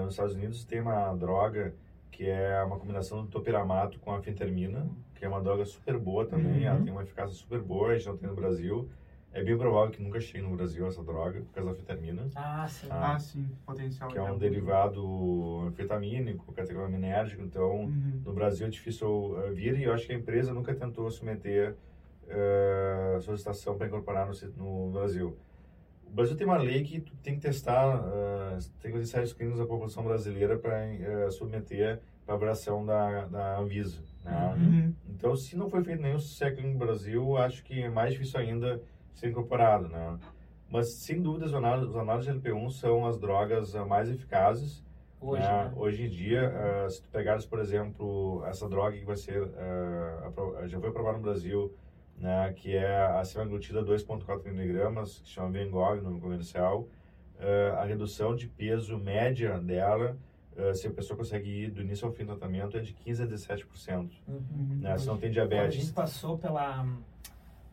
[0.02, 1.74] nos Estados Unidos tem uma droga
[2.10, 4.88] que é uma combinação do topiramato com a fentermina,
[5.24, 6.66] que é uma droga super boa também, uhum.
[6.66, 8.90] ela tem uma eficácia super boa, a gente não tem no Brasil.
[9.32, 12.28] É bem provável que nunca chegue no Brasil essa droga, por causa da fentermina.
[12.36, 12.88] Ah, sim.
[12.88, 13.14] Tá?
[13.14, 14.10] Ah, sim, potencial.
[14.10, 18.20] Que é um derivado anfetamínico, categoraminérgico, então uhum.
[18.22, 21.74] no Brasil é difícil uh, vir e eu acho que a empresa nunca tentou submeter
[22.24, 25.36] uh, solicitação para incorporar no, no, Brasil.
[26.06, 29.58] O Brasil tem uma lei que tem que testar, uh, tem que fazer ensaios clínicos
[29.58, 34.13] da população brasileira para uh, submeter para avaliação da, da Anvisa.
[34.24, 34.54] Né?
[34.56, 34.94] Uhum.
[35.08, 38.80] Então, se não foi feito nenhum sucesso no Brasil, acho que é mais difícil ainda
[39.12, 39.88] ser incorporado.
[39.88, 40.18] Né?
[40.70, 44.82] Mas, sem dúvida, os análises de LP1 são as drogas uh, mais eficazes.
[45.20, 45.64] Hoje, né?
[45.64, 45.72] Né?
[45.76, 46.52] Hoje em dia,
[46.86, 51.18] uh, se tu pegares, por exemplo, essa droga que vai ser, uh, já foi aprovada
[51.18, 51.72] no Brasil,
[52.16, 56.86] né, que é a semaglutida 2.4 miligramas, que chama Vengov no comercial,
[57.76, 60.16] a redução de peso média dela
[60.56, 63.22] Uh, se a pessoa consegue ir do início ao fim do tratamento, é de 15%
[63.22, 64.10] a 17%.
[64.28, 64.78] Uhum.
[64.80, 64.96] Né?
[64.98, 65.64] Se não tem diabetes.
[65.64, 66.86] Quando a gente passou pela,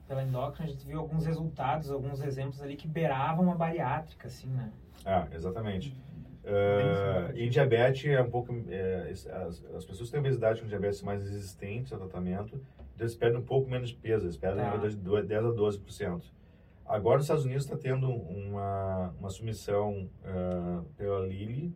[0.08, 4.48] pela endócrina, a gente viu alguns resultados, alguns exemplos ali que beiravam a bariátrica, assim,
[4.48, 4.72] né?
[5.06, 5.96] Ah, exatamente.
[6.44, 8.52] Uh, em diabetes, é um pouco.
[8.68, 9.28] É, as,
[9.76, 13.46] as, pessoas que têm obesidade com diabetes mais resistentes ao tratamento, então eles perdem um
[13.46, 14.76] pouco menos de peso, eles perdem tá.
[14.76, 16.24] de 10 a 12%.
[16.84, 21.74] Agora, os Estados Unidos está tendo uma, uma submissão uh, pela Lilly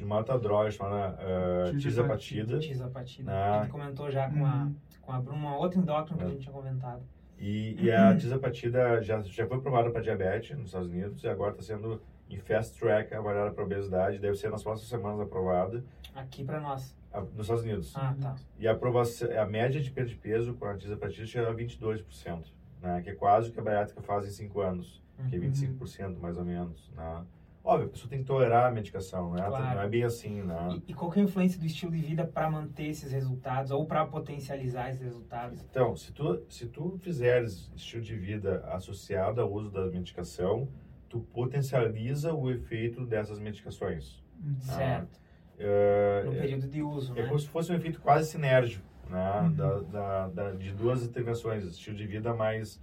[0.00, 2.58] de uma outra droga chamada uh, tizapatida.
[2.58, 3.30] Tizapatida.
[3.30, 3.38] Né?
[3.38, 4.74] A gente comentou já com, a, uhum.
[5.02, 6.30] com a Bruna, uma outra endócrina que a é.
[6.30, 7.02] gente tinha comentado.
[7.38, 11.50] E, e a tizapatida já, já foi aprovada para diabetes nos Estados Unidos e agora
[11.52, 14.18] está sendo em fast track avaliada para obesidade.
[14.18, 15.84] Deve ser nas próximas semanas aprovada.
[16.14, 16.96] Aqui para nós.
[17.12, 17.94] A, nos Estados Unidos.
[17.94, 18.36] Ah, tá.
[18.58, 22.46] E a, aprovação, a média de perda de peso com a tizapatida chega a 22%,
[22.80, 23.02] né?
[23.02, 25.28] que é quase o que a bariátrica faz em 5 anos, uhum.
[25.28, 26.20] que é 25% uhum.
[26.20, 26.90] mais ou menos.
[26.96, 27.24] Né?
[27.62, 29.44] Óbvio, a pessoa tem que tolerar a medicação, né?
[29.46, 29.76] Claro.
[29.76, 30.80] Não é bem assim, né?
[30.86, 33.84] E, e qual é a influência do estilo de vida para manter esses resultados ou
[33.86, 35.62] para potencializar esses resultados?
[35.70, 40.68] Então, se tu, se tu fizeres estilo de vida associado ao uso da medicação,
[41.08, 44.24] tu potencializa o efeito dessas medicações.
[44.42, 44.54] Uhum.
[44.66, 44.72] Tá?
[44.72, 45.20] Certo.
[45.58, 47.28] Uh, no período de uso, é né?
[47.28, 49.40] como se fosse um efeito quase sinérgico, né?
[49.42, 49.52] Uhum.
[49.52, 52.80] Da, da, da, de duas intervenções, estilo de vida mais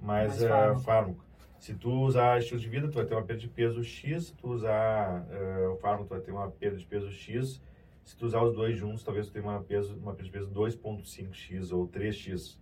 [0.00, 0.80] mais, mais fármaco.
[0.80, 1.24] fármaco.
[1.60, 4.28] Se tu usar estilo de vida, tu vai ter uma perda de peso X.
[4.28, 7.60] Se tu usar uh, o fármaco, tu vai ter uma perda de peso X.
[8.02, 10.50] Se tu usar os dois juntos, talvez tu tenha uma, peso, uma perda de peso
[10.50, 12.58] 2.5x ou 3x.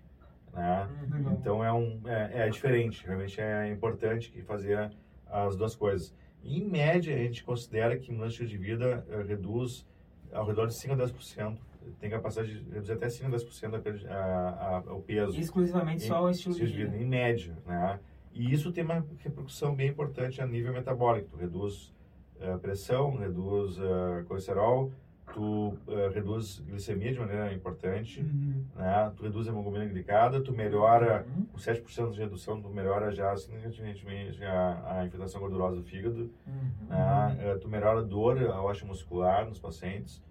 [0.53, 0.89] Né?
[1.13, 1.33] Uhum.
[1.35, 4.91] Então é, um, é, é, diferente, realmente é importante fazer
[5.29, 6.13] as duas coisas.
[6.43, 9.87] Em média, a gente considera que um estilo de vida uh, reduz
[10.33, 11.57] ao redor de 5 a 10%.
[12.01, 15.39] Tem capacidade de reduzir até 5 a 10% a, a, a, o peso.
[15.39, 16.97] Exclusivamente em, só o estilo, estilo de vida.
[16.97, 18.01] Em média, né?
[18.33, 21.29] E isso tem uma repercussão bem importante a nível metabólico.
[21.31, 21.93] Tu reduz
[22.41, 24.93] a uh, pressão, reduz uh, colesterol,
[25.33, 28.65] tu uh, reduz glicemia de maneira importante, uhum.
[28.77, 29.13] né?
[29.17, 31.45] tu reduz a hemoglobina glicada, tu melhora, uhum.
[31.47, 36.71] com 7% de redução, tu melhora já significativamente a, a infiltração gordurosa do fígado, uhum.
[36.89, 37.55] né?
[37.55, 40.23] uh, tu melhora a dor, a osso muscular nos pacientes,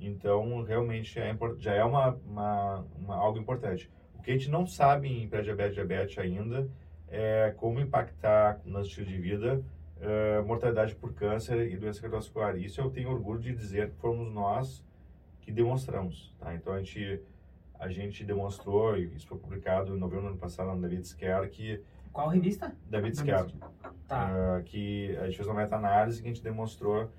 [0.00, 3.90] então realmente é, já é uma, uma, uma, algo importante.
[4.18, 6.68] O que a gente não sabe em pré-diabetes e diabetes ainda
[7.12, 9.62] é como impactar no estilo de vida
[9.98, 12.56] uh, mortalidade por câncer e doença cardiovascular.
[12.56, 14.82] Isso eu tenho orgulho de dizer que fomos nós
[15.42, 16.34] que demonstramos.
[16.40, 16.54] Tá?
[16.54, 17.20] Então, a gente,
[17.78, 21.82] a gente demonstrou, isso foi publicado em novembro do ano passado na David Scare, que...
[22.12, 22.74] Qual revista?
[22.88, 23.52] David Scare.
[24.08, 24.30] Tá.
[24.30, 27.10] Uh, que a gente fez uma meta-análise que a gente demonstrou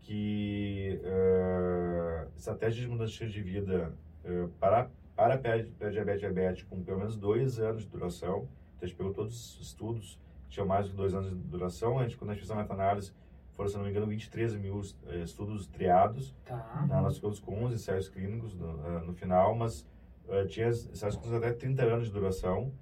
[0.00, 3.92] que uh, estratégias de mudança de estilo de vida
[4.24, 9.12] uh, para, para pré-diabetes com pelo menos dois anos de duração, então a gente pegou
[9.12, 11.98] todos os estudos tinha mais de dois anos de duração.
[11.98, 13.12] A gente, quando a gente fez a meta-análise,
[13.54, 16.34] foram, se não me engano, 23 mil eh, estudos triados.
[16.44, 16.86] Tá.
[16.88, 17.00] Né?
[17.00, 19.86] Nós ficamos com 11 ensaios clínicos no, uh, no final, mas
[20.26, 22.72] uh, tinha ensaios clínicos até 30 anos de duração.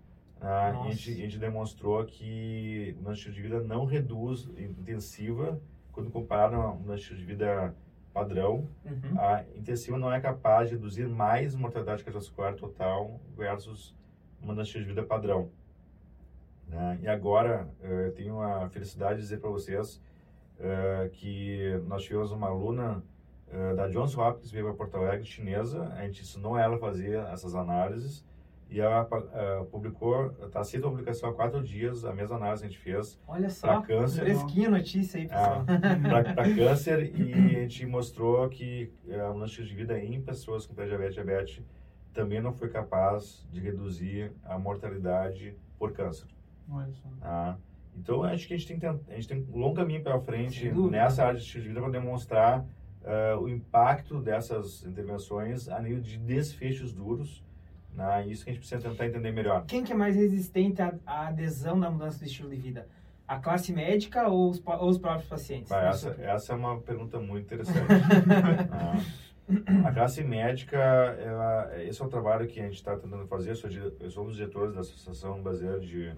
[0.41, 5.59] E a gente, a gente, demonstrou que o nosso estilo de vida não reduz intensiva
[5.93, 7.75] quando comparado a um estilo de vida
[8.13, 8.69] padrão.
[8.85, 9.19] Uhum.
[9.19, 13.97] A intensiva não é capaz de reduzir mais mortalidade cardiovascular total versus
[14.43, 15.51] uma estilo de vida padrão.
[16.67, 16.99] Né?
[17.03, 20.03] E agora eh, eu tenho a felicidade de dizer para vocês
[20.59, 23.03] uh, que nós tivemos uma aluna
[23.49, 25.85] uh, da Johns Hopkins veio para Porto Alegre, chinesa.
[25.97, 28.25] A gente ensinou ela a fazer essas análises
[28.69, 32.67] e ela uh, publicou, está aceita a publicação há quatro dias, a mesma análise que
[32.67, 33.21] a gente fez
[33.61, 34.23] para câncer.
[34.23, 35.65] Fresquinha notícia aí, pessoal.
[35.69, 40.67] É, para câncer e a gente mostrou que uh, o estilo de vida em pessoas
[40.67, 41.63] com pré-diabetes diabetes
[42.13, 46.27] também não foi capaz de reduzir a mortalidade por câncer.
[47.23, 47.57] Ah,
[47.97, 51.25] então, acho que a gente tem, a gente tem um longo caminho pela frente nessa
[51.25, 56.19] área de estilo de vida para demonstrar uh, o impacto dessas intervenções a nível de
[56.19, 57.43] desfechos duros.
[57.95, 58.27] Né?
[58.27, 59.65] Isso que a gente precisa tentar entender melhor.
[59.67, 62.87] Quem que é mais resistente à, à adesão da mudança de estilo de vida?
[63.27, 65.71] A classe médica ou os, ou os próprios pacientes?
[65.71, 67.87] Bah, essa, essa é uma pergunta muito interessante.
[68.71, 69.01] ah,
[69.89, 73.51] a classe médica, ela, esse é o trabalho que a gente está tentando fazer.
[73.51, 76.15] Eu sou, eu sou um dos diretores da Associação Brasileira de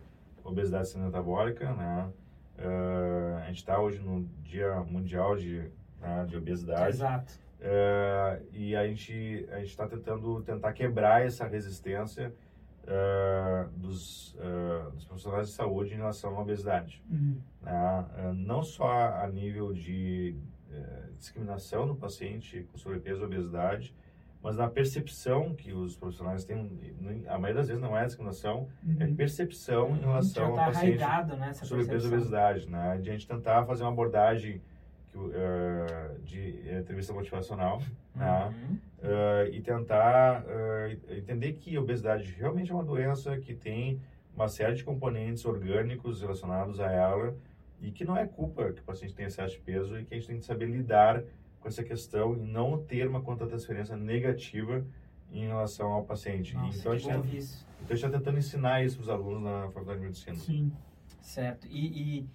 [0.48, 2.10] obesidade e metabólica, né?
[2.58, 6.88] Uh, a gente está hoje no Dia Mundial de, né, de Obesidade.
[6.88, 7.32] Exato.
[7.60, 12.34] Uh, e a gente a está tentando tentar quebrar essa resistência
[12.82, 14.36] uh, dos,
[14.92, 17.02] dos, profissionais de saúde em relação à obesidade.
[17.08, 17.40] Uhum.
[17.62, 18.06] Né?
[18.34, 20.36] não só a nível de
[21.16, 23.94] discriminação do paciente com sobrepeso e obesidade,
[24.48, 26.70] mas na percepção que os profissionais têm,
[27.26, 29.12] a maioria das vezes não é discriminação, é uhum.
[29.12, 32.96] é percepção em relação tá ao paciente né, sobre peso e obesidade, né?
[32.96, 34.62] De a gente tentar fazer uma abordagem
[35.08, 37.82] que, uh, de entrevista motivacional,
[38.16, 38.46] né?
[38.46, 38.50] uhum.
[38.50, 38.78] né?
[39.02, 44.00] Uh, e tentar uh, entender que a obesidade realmente é uma doença que tem
[44.34, 47.36] uma série de componentes orgânicos relacionados a ela
[47.82, 50.16] e que não é culpa que o paciente tenha excesso de peso e que a
[50.16, 51.22] gente tem que saber lidar
[51.68, 54.84] com essa questão e não ter uma contra-transferência negativa
[55.30, 56.54] em relação ao paciente.
[56.54, 57.66] Nossa, então, a gente, tá, isso.
[57.76, 60.36] então a gente está tentando ensinar isso para os alunos na Faculdade de Medicina.
[60.36, 60.72] Sim.
[61.20, 61.66] Certo.
[61.70, 62.28] E, e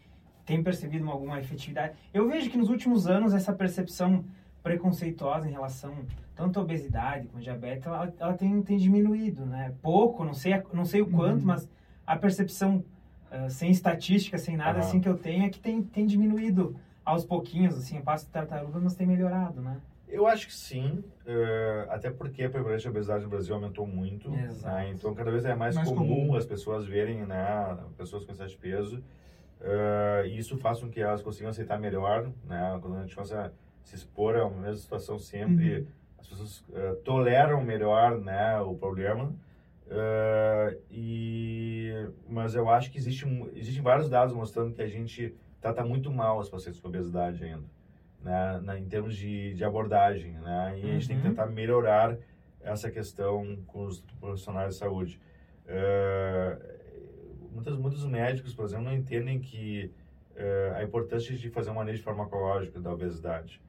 [0.46, 1.96] tem percebido alguma efetividade?
[2.14, 4.24] Eu vejo que nos últimos anos essa percepção
[4.62, 9.74] preconceituosa em relação tanto à obesidade como à diabetes, ela, ela tem, tem diminuído, né?
[9.82, 11.48] Pouco, não sei, não sei o quanto, uhum.
[11.48, 11.70] mas
[12.08, 12.84] a percepção
[13.32, 14.86] uh, sem estatística, sem nada uhum.
[14.86, 18.32] assim que eu tenho é que tem, tem diminuído aos pouquinhos, assim, o passo de
[18.32, 19.82] tartaruga, mas tem melhorado, né?
[20.14, 24.30] Eu acho que sim, uh, até porque a prevalência de obesidade no Brasil aumentou muito.
[24.30, 24.92] Né?
[24.94, 28.52] Então, cada vez é mais, mais comum, comum, as pessoas verem né, pessoas com excesso
[28.52, 28.98] de peso.
[29.60, 32.30] Uh, e isso faz com que elas consigam aceitar melhor.
[32.46, 32.78] Né?
[32.80, 33.52] Quando a gente começa a
[33.84, 35.88] se expor a uma mesma situação sempre, uhum.
[36.20, 39.34] as pessoas uh, toleram melhor né, o problema.
[40.92, 46.12] e, mas eu acho que existe, existem vários dados mostrando que a gente trata muito
[46.12, 47.64] mal os pacientes com obesidade ainda,
[48.22, 50.90] né, na, em termos de, de abordagem, né, e uhum.
[50.90, 51.30] a gente tem que uhum.
[51.30, 52.18] tentar melhorar
[52.60, 55.22] essa questão com os profissionais de saúde.
[55.66, 59.90] Uh, muitos, muitos médicos, por exemplo, não entendem que
[60.32, 63.62] uh, a importância de fazer um manejo farmacológico da obesidade.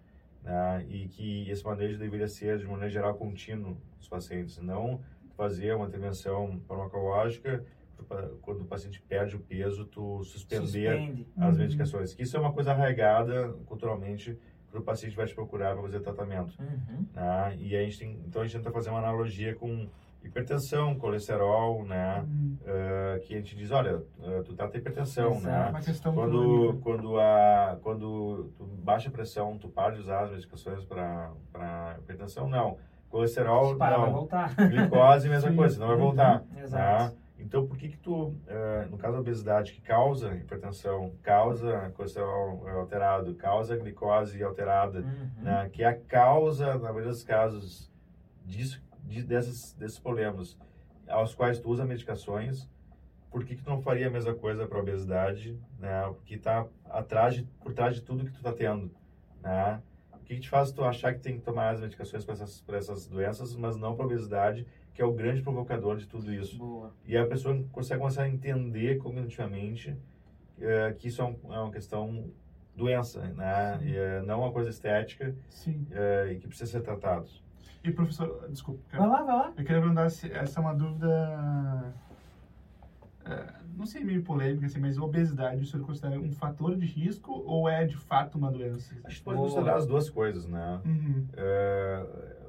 [0.42, 0.87] Né?
[0.88, 5.00] E que esse manejo deveria ser, de maneira geral, contínuo dos pacientes, não
[5.37, 7.64] fazer uma intervenção farmacológica
[8.42, 11.26] quando o paciente perde o peso, tu suspender Suspende.
[11.37, 11.62] as uhum.
[11.62, 12.14] medicações.
[12.14, 14.38] Que isso é uma coisa arraigada culturalmente
[14.70, 16.54] quando o paciente vai te procurar para fazer tratamento.
[16.61, 17.07] Uhum.
[17.14, 17.57] Né?
[17.59, 19.88] E a gente tem, então a gente tenta fazer uma analogia com
[20.24, 22.24] hipertensão, colesterol, né?
[22.26, 22.57] Uhum.
[22.62, 25.46] Uh, que a gente diz, olha, uh, tu trata hipertensão, Exato.
[25.46, 25.68] né?
[25.68, 30.30] Uma questão quando quando a quando tu baixa a pressão, tu para de usar as
[30.30, 32.78] medicações para para hipertensão, não.
[33.11, 34.04] Colesterol, para, não.
[34.04, 34.54] Vai voltar.
[34.57, 35.57] Glicose, mesma Sim.
[35.57, 36.42] coisa, não vai voltar.
[36.52, 36.62] Uhum.
[36.62, 37.14] Exato.
[37.14, 37.20] Né?
[37.44, 42.66] Então, por que que tu, uh, no caso da obesidade, que causa hipertensão, causa colesterol
[42.66, 45.42] alterado, causa glicose alterada, uhum.
[45.42, 45.68] né?
[45.70, 47.92] Que é a causa, na maioria dos casos,
[48.44, 50.59] disso de, dessas, desses problemas
[51.07, 52.68] aos quais tu usa medicações,
[53.30, 56.04] por que, que tu não faria a mesma coisa para obesidade, né?
[56.14, 58.90] Porque está atrás de, por trás de tudo que tu está tendo,
[59.42, 59.83] né?
[60.14, 62.64] O que, que te faz tu achar que tem que tomar as medicações para essas,
[62.68, 66.57] essas doenças, mas não para obesidade, que é o grande provocador de tudo isso.
[66.57, 66.92] Boa.
[67.04, 69.96] E a pessoa consegue começar a entender cognitivamente
[70.61, 72.30] é, que isso é, um, é, uma questão
[72.76, 73.80] doença, né?
[73.83, 75.35] E, é, não uma coisa estética
[75.90, 77.28] é, e que precisa ser tratado.
[77.83, 78.80] E professor, desculpa.
[78.96, 79.46] Vai lá, vai lá.
[79.48, 81.94] Eu queria perguntar se essa é uma dúvida,
[83.26, 87.33] é, não sei meio polêmica, assim, mas obesidade, o senhor considera um fator de risco
[87.44, 88.94] ou é de fato uma doença?
[89.04, 90.80] A gente pode considerar as duas coisas, né?
[90.85, 91.26] Uhum.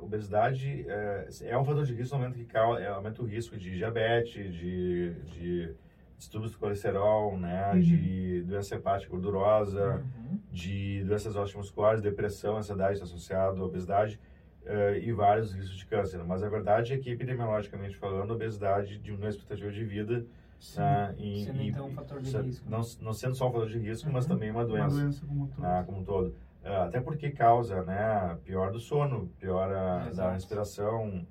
[0.06, 3.58] É, obesidade é, é, um fator de risco no momento que é, aumenta o risco
[3.58, 5.76] de diabetes, de, de
[6.18, 7.80] distúrbios do colesterol, né, uhum.
[7.80, 10.40] de doença hepática gordurosa, uhum.
[10.52, 14.20] de doenças osteomusculares, depressão, ansiedade associada à obesidade
[14.64, 16.24] uh, e vários riscos de câncer.
[16.24, 20.26] Mas a verdade é que, epidemiologicamente falando, a obesidade diminui a expectativa de vida.
[20.60, 22.70] Sim, uh, e, sendo e, então um fator de risco.
[22.70, 24.14] Não, não sendo só um fator de risco, uhum.
[24.14, 24.96] mas também uma doença.
[24.96, 25.64] Uma doença como um todo.
[25.64, 26.36] Uh, como um todo.
[26.66, 31.24] Uh, até porque causa né, pior do sono, piora da respiração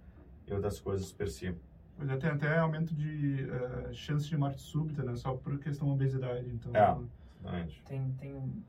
[0.46, 1.52] e outras coisas per si.
[1.96, 5.16] Pois é, tem até aumento de uh, chance de morte súbita, né?
[5.16, 6.48] Só por questão da obesidade.
[6.48, 6.96] Então, é,
[7.40, 7.82] exatamente.
[7.82, 8.64] Tem, tem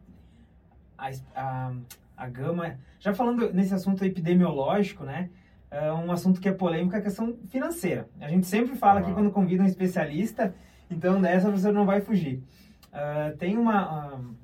[0.97, 1.73] a, a,
[2.17, 2.80] a gama.
[2.99, 5.30] Já falando nesse assunto epidemiológico, né?
[5.69, 8.08] É um assunto que é polêmico é a questão financeira.
[8.19, 10.56] A gente sempre fala aqui quando convida um especialista,
[10.89, 12.41] então dessa você não vai fugir.
[12.93, 14.36] Uh, tem uma, uh,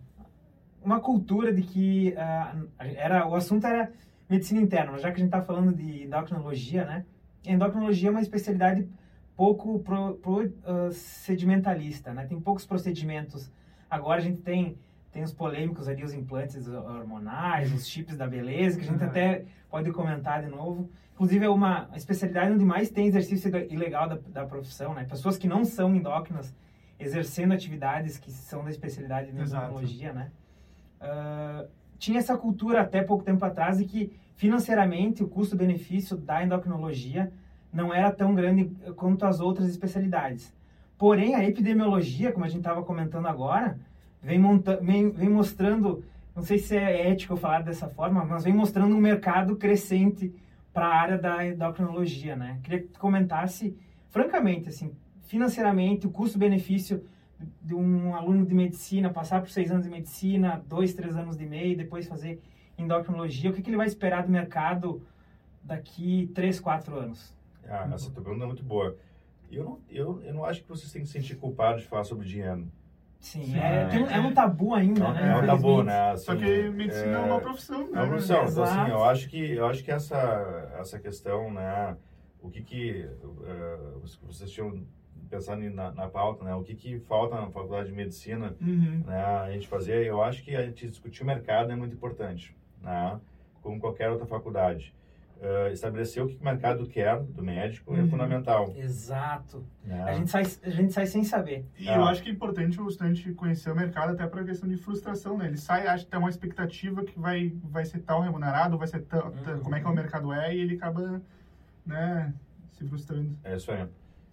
[0.83, 3.91] uma cultura de que uh, era, o assunto era
[4.29, 7.05] medicina interna, mas já que a gente está falando de endocrinologia, né?
[7.45, 8.87] Endocrinologia é uma especialidade
[9.35, 10.53] pouco pro, pro,
[10.91, 12.25] sedimentalista, né?
[12.25, 13.51] Tem poucos procedimentos.
[13.89, 14.77] Agora a gente tem
[15.11, 19.43] tem os polêmicos ali, os implantes hormonais, os chips da beleza, que a gente até
[19.69, 20.89] pode comentar de novo.
[21.13, 25.03] Inclusive, é uma especialidade onde mais tem exercício ilegal da, da profissão, né?
[25.03, 26.55] Pessoas que não são endócrinas
[26.97, 30.31] exercendo atividades que são da especialidade de endocrinologia, né?
[31.97, 37.31] Tinha essa cultura até pouco tempo atrás de que financeiramente o custo-benefício da endocrinologia
[37.71, 40.53] não era tão grande quanto as outras especialidades.
[40.97, 43.79] Porém, a epidemiologia, como a gente estava comentando agora,
[44.21, 46.03] vem, monta vem, vem mostrando,
[46.35, 50.33] não sei se é ético falar dessa forma, mas vem mostrando um mercado crescente
[50.73, 52.59] para a área da endocrinologia, né?
[52.63, 53.75] Queria que comentasse,
[54.09, 57.03] francamente, assim, financeiramente, o custo-benefício
[57.61, 61.45] de um aluno de medicina passar por seis anos de medicina, dois, três anos de
[61.45, 62.41] meio, depois fazer
[62.77, 65.01] endocrinologia, o que, que ele vai esperar do mercado
[65.63, 67.35] daqui três, quatro anos?
[67.67, 68.97] Ah, essa tua pergunta é muito boa.
[69.51, 72.03] Eu não, eu, eu não acho que vocês têm que se sentir culpados de falar
[72.03, 72.67] sobre dinheiro.
[73.19, 75.31] Sim, Sim é, é, um, é, um tabu ainda, é, né?
[75.31, 76.11] É um tabu, né?
[76.11, 77.89] Assim, Só que medicina é, é, uma profissão, né?
[77.93, 78.45] É uma profissão.
[78.45, 81.95] Então, assim, eu acho que, eu acho que essa, essa questão, né?
[82.41, 84.83] O que que uh, vocês tinham
[85.29, 86.53] pensando na, na pauta, né?
[86.53, 89.03] O que que falta na faculdade de medicina, uhum.
[89.05, 89.23] né?
[89.23, 93.19] A gente fazer, eu acho que a gente discutir o mercado é muito importante, né?
[93.61, 94.93] Como qualquer outra faculdade
[95.41, 98.05] uh, estabelecer o que o mercado quer do médico é uhum.
[98.05, 98.73] é fundamental.
[98.77, 99.65] Exato.
[99.87, 100.01] É.
[100.03, 101.65] A, gente sai, a gente sai sem saber.
[101.77, 104.69] E eu acho que é importante o estudante conhecer o mercado até para a questão
[104.69, 105.47] de frustração, né?
[105.47, 109.01] Ele sai, acha que tem uma expectativa que vai, vai ser tal remunerado, vai ser
[109.01, 109.59] tão, uhum.
[109.61, 111.21] como é que o mercado é, e ele acaba,
[111.85, 112.33] né,
[112.71, 113.35] se frustrando.
[113.43, 113.87] É isso aí.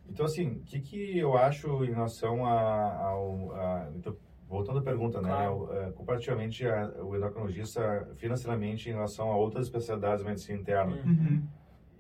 [0.09, 3.53] Então, assim, o que, que eu acho em relação a, ao...
[3.53, 4.16] A, então,
[4.49, 5.66] voltando à pergunta, né, claro.
[5.66, 11.42] né, comparativamente a, o endocrinologista financeiramente em relação a outras especialidades de medicina interna, uhum.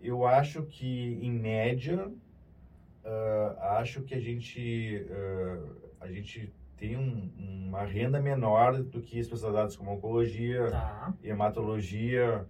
[0.00, 7.30] eu acho que em média uh, acho que a gente uh, a gente tem um,
[7.68, 11.12] uma renda menor do que especialidades como oncologia, tá.
[11.22, 12.46] hematologia,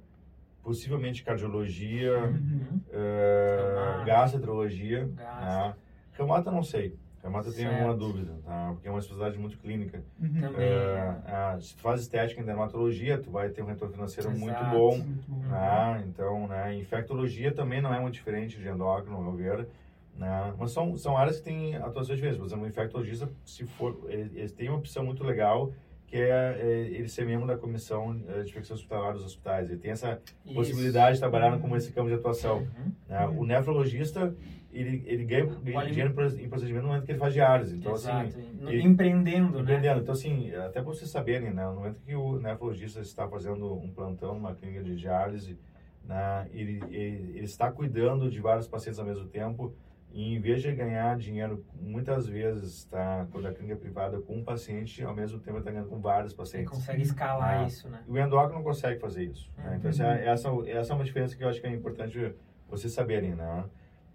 [0.63, 2.81] possivelmente cardiologia, uhum.
[2.89, 5.75] uh, gastroenterologia, né?
[6.13, 6.97] Remata não sei.
[7.25, 8.71] Eu tenho alguma dúvida, tá?
[8.73, 10.03] Porque é uma especialidade muito clínica.
[10.21, 10.41] Uhum.
[10.41, 10.71] Também.
[10.71, 14.41] Uh, se tu faz estética em dermatologia, tu vai ter um retorno financeiro Exato.
[14.41, 14.99] muito bom.
[14.99, 15.49] Muito bom.
[15.49, 16.05] Né?
[16.07, 19.69] Então, né, infectologia também não é muito diferente de endócrino, ao meu ver.
[20.17, 20.55] Né?
[20.59, 22.39] Mas são, são áreas que têm atuações diferentes.
[22.39, 25.73] Por exemplo, o infectologista, se for, eles têm uma opção muito legal
[26.09, 29.69] que é, é, ele ser membro da comissão eh, de infecção hospitalar dos hospitais.
[29.69, 30.55] Ele tem essa Isso.
[30.55, 31.61] possibilidade de trabalhar uhum.
[31.61, 32.61] como esse campo de atuação.
[32.61, 32.93] Uhum.
[33.07, 33.27] Né?
[33.27, 33.41] Uhum.
[33.41, 34.35] O nefrologista,
[34.73, 37.77] ele, ele ganha, ganha dinheiro em procedimento no momento que ele faz diálise.
[37.77, 38.27] Então, assim, Exato.
[38.27, 39.61] assim, ele, empreendendo, né?
[39.61, 40.01] Empreendendo.
[40.01, 41.67] Então, assim, até para vocês saberem, né?
[41.67, 45.59] no momento que o nefrologista está fazendo um plantão numa clínica de diálise,
[46.07, 46.49] né?
[46.55, 49.75] ele, ele, ele está cuidando de vários pacientes ao mesmo tempo,
[50.19, 54.39] e em vez de ganhar dinheiro, muitas vezes, tá, quando a clínica é privada, com
[54.39, 56.73] um paciente, ao mesmo tempo está ganhando com vários pacientes.
[56.73, 58.03] Ele consegue escalar ah, isso, né?
[58.05, 59.49] O endócrino não consegue fazer isso.
[59.57, 59.63] Uhum.
[59.63, 59.77] Né?
[59.77, 62.35] Então, essa, essa, essa é uma diferença que eu acho que é importante
[62.69, 63.65] vocês saberem, né?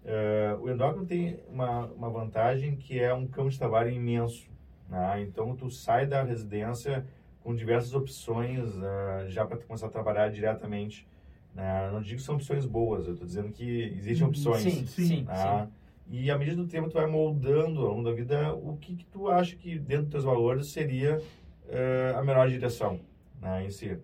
[0.04, 4.46] Uh, o endócrino tem uma, uma vantagem que é um campo de trabalho imenso.
[4.86, 5.22] Né?
[5.22, 7.06] Então, tu sai da residência
[7.42, 11.08] com diversas opções uh, já para começar a trabalhar diretamente.
[11.54, 11.90] Né?
[11.90, 14.28] Não digo que são opções boas, eu estou dizendo que existem uhum.
[14.28, 14.60] opções.
[14.60, 15.34] Sim, sim, né?
[15.34, 15.83] sim.
[16.06, 19.06] E à medida do tempo, tu vai moldando ao longo da vida o que, que
[19.06, 23.00] tu acha que dentro dos teus valores seria uh, a melhor direção
[23.40, 23.98] né, em si.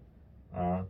[0.53, 0.87] Né?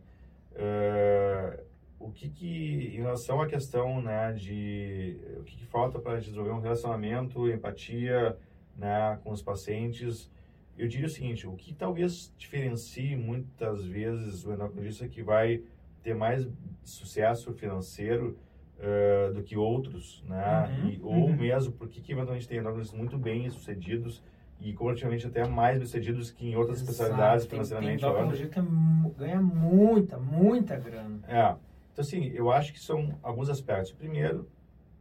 [0.53, 6.19] Uh, o que, que, em relação à questão né, de o que, que falta para
[6.19, 8.37] desenvolver um relacionamento, empatia
[8.75, 10.29] né, com os pacientes,
[10.77, 15.61] eu diria o seguinte: o que talvez diferencie muitas vezes o endocrinologista que vai
[16.01, 16.47] ter mais
[16.83, 18.37] sucesso financeiro
[18.81, 20.67] uh, do que outros, né?
[20.83, 21.35] Uhum, e, ou uhum.
[21.35, 24.23] mesmo porque que eventualmente tem endocrinologistas muito bem sucedidos
[24.59, 26.91] e comparativamente até mais bem sucedidos que em outras Exato.
[26.91, 28.03] especialidades tem, financeiramente.
[28.47, 31.19] Tem que ganha muita, muita grana.
[31.27, 31.55] É.
[31.91, 33.91] Então, assim, eu acho que são alguns aspectos.
[33.91, 34.47] Primeiro,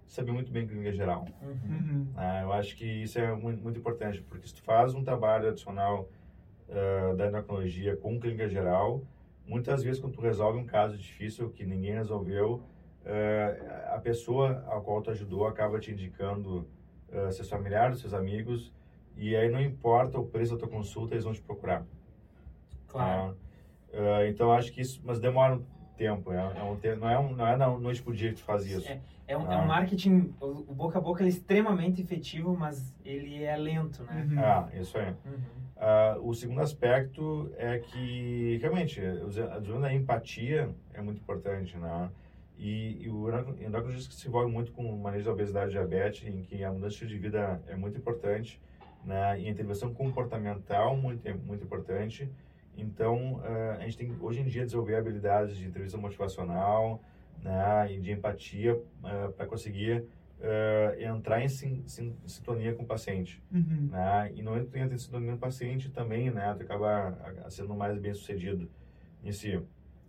[0.06, 1.24] saber muito bem clínica geral.
[1.40, 2.06] Uhum.
[2.16, 5.48] Uh, eu acho que isso é muito, muito, importante, porque se tu faz um trabalho
[5.48, 6.08] adicional
[6.68, 9.02] uh, da endocrinologia com clínica geral,
[9.46, 12.60] muitas vezes quando tu resolve um caso difícil que ninguém resolveu,
[13.05, 16.68] uh, a pessoa a qual tu ajudou acaba te indicando
[17.09, 18.72] uh, seus familiares, seus amigos,
[19.16, 21.84] e aí não importa o preço da tua consulta, eles vão te procurar.
[22.88, 23.36] Claro.
[23.92, 25.64] Uh, então, acho que isso, mas demora um
[25.96, 28.42] tempo, é, é um, não é, um, não é na noite por dia que tu
[28.42, 28.88] faz isso.
[28.88, 32.94] É, é, um, é um marketing, o, boca a boca ele é extremamente efetivo, mas
[33.05, 34.26] ele é lento, né?
[34.30, 34.38] Uhum.
[34.38, 35.14] Ah, isso aí.
[35.26, 36.28] Uhum.
[36.28, 42.11] o segundo aspecto é que, realmente, usando a empatia é muito importante, né?
[42.61, 46.42] E, e o endocrinologista se envolve muito com o manejo da obesidade e diabetes, em
[46.42, 48.61] que a mudança de vida é muito importante,
[49.02, 49.40] né?
[49.40, 52.30] E a intervenção comportamental muito muito importante.
[52.76, 57.02] Então, uh, a gente tem hoje em dia desenvolver habilidades de entrevista motivacional,
[57.42, 57.94] né?
[57.94, 60.04] E de empatia uh, para conseguir
[60.38, 63.88] uh, entrar em, sim, sim, sintonia com o paciente, uhum.
[63.90, 64.32] né?
[64.34, 66.54] E no momento que tu entra em sintonia com o paciente também, né?
[66.58, 67.16] Tu acaba
[67.48, 68.68] sendo mais bem sucedido
[69.24, 69.58] em si.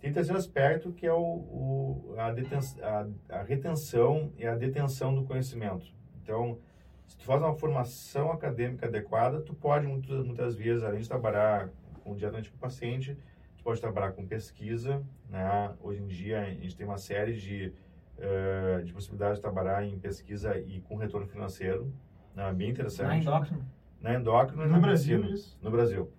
[0.02, 5.24] Tem terceiro aspecto que é o, o a, a, a, retenção e a detenção do
[5.24, 5.86] conhecimento.
[6.24, 6.58] Então,
[7.06, 11.70] se tu faz uma formação acadêmica adequada, tu pode muitas, muitas vezes, além de trabalhar
[12.04, 13.16] com diretamente com o paciente,
[13.56, 15.04] tu pode trabalhar com pesquisa.
[15.30, 15.72] Né?
[15.80, 17.72] Hoje em dia, a gente tem uma série de,
[18.18, 21.93] uh, de possibilidades de trabalhar em pesquisa e com retorno financeiro.
[22.36, 22.52] Né?
[22.54, 23.08] Bem interessante.
[23.08, 23.66] Na endócrino?
[24.02, 25.60] Na endócrino no, no Brasil, isso?
[25.62, 26.12] No Brasil.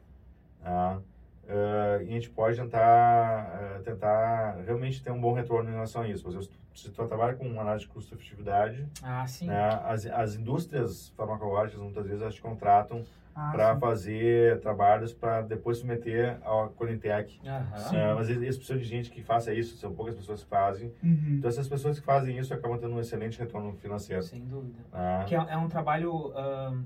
[0.62, 1.11] Ah, Uh,
[1.48, 6.08] e a gente pode tentar, uh, tentar realmente ter um bom retorno em relação a
[6.08, 6.22] isso.
[6.22, 11.80] Por exemplo, se tu trabalha com análise de custo-efetividade, ah, né, as, as indústrias farmacológicas
[11.80, 17.40] muitas vezes elas te contratam ah, para fazer trabalhos para depois submeter ao Conitec.
[17.40, 20.92] Uh, mas eles precisam de gente que faça isso, são poucas pessoas que fazem.
[21.02, 21.36] Uhum.
[21.38, 24.22] Então, essas pessoas que fazem isso acabam tendo um excelente retorno financeiro.
[24.22, 24.78] Sem dúvida.
[24.92, 25.24] Ah.
[25.26, 26.78] Que é, é, um trabalho uh,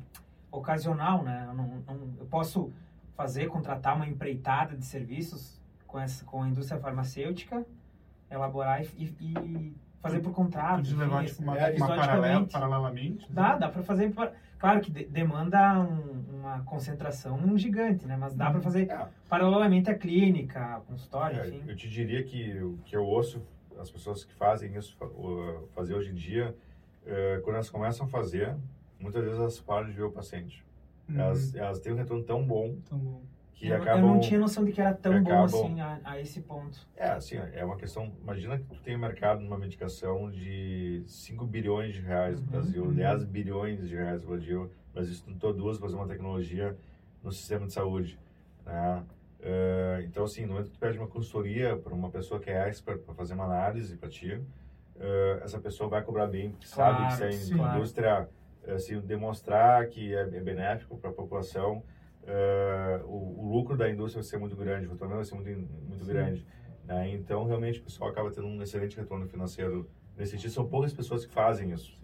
[0.51, 1.47] ocasional, né?
[1.49, 2.73] Eu, não, não, eu posso
[3.17, 7.65] fazer, contratar uma empreitada de serviços com, essa, com a indústria farmacêutica,
[8.31, 10.77] elaborar e, e fazer por contrato.
[10.77, 13.33] Podia levar tipo, uma, é, uma paralela, paralelamente?
[13.33, 14.13] Dá, dá para fazer.
[14.59, 18.17] Claro que de, demanda um, uma concentração gigante, né?
[18.17, 18.63] Mas dá para uhum.
[18.63, 19.09] fazer é.
[19.29, 21.63] paralelamente a clínica, a consultório, é, enfim.
[21.67, 23.43] Eu te diria que o que eu ouço
[23.79, 24.97] as pessoas que fazem isso
[25.75, 26.57] fazer hoje em dia,
[27.05, 28.57] é, quando elas começam a fazer,
[28.99, 30.65] muitas vezes elas param de ver o paciente.
[31.09, 31.21] Uhum.
[31.21, 33.23] Elas, elas têm um retorno tão bom, tão bom.
[33.55, 34.01] que eu, acabam...
[34.01, 36.41] Eu não tinha noção de que era tão que bom acabam, assim a, a, esse
[36.41, 36.87] ponto.
[36.97, 38.13] É, assim, é uma questão...
[38.23, 42.53] Imagina que tu tem um mercado numa medicação de 5 bilhões de reais no uhum.
[42.53, 42.95] Brasil, uhum.
[42.95, 44.71] 10 bilhões de reais no Brasil.
[44.95, 46.77] Mas isso tentou duas fazer uma tecnologia
[47.23, 48.19] no sistema de saúde,
[48.65, 49.05] né?
[49.39, 52.69] Uh, então, assim, no momento que tu pede uma consultoria para uma pessoa que é
[52.69, 57.11] expert para fazer uma análise para ti, uh, essa pessoa vai cobrar bem, porque claro,
[57.11, 58.29] sabe que se a indústria
[58.79, 61.83] se demonstrar que é, é benéfico para a população,
[62.23, 65.51] uh, o, o, lucro da indústria vai ser muito grande, o retorno vai ser muito,
[65.89, 66.47] muito grande.
[66.85, 67.11] Né?
[67.15, 70.51] Então, realmente, o pessoal acaba tendo um excelente retorno financeiro nesse sentido.
[70.51, 71.99] São poucas pessoas que fazem isso.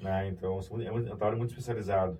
[0.00, 0.28] Né?
[0.28, 2.18] Então, é um trabalho muito especializado.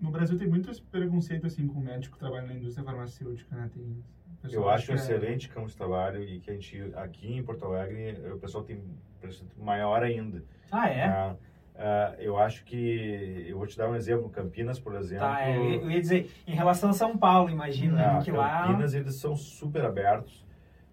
[0.00, 3.70] No Brasil tem muitos preconceitos assim com o médico que trabalha na indústria farmacêutica, né?
[3.72, 4.02] Tem
[4.50, 4.98] eu acho um é...
[4.98, 8.82] excelente campo de trabalho e que a gente aqui em Porto Alegre o pessoal tem
[9.56, 10.42] maior ainda.
[10.70, 11.32] Ah é.
[11.32, 11.36] Uh,
[11.74, 15.26] uh, eu acho que eu vou te dar um exemplo, Campinas, por exemplo.
[15.26, 18.20] Tá, é, eu ia dizer em relação a São Paulo, imagina, né?
[18.22, 20.44] que lá Campinas eles são super abertos,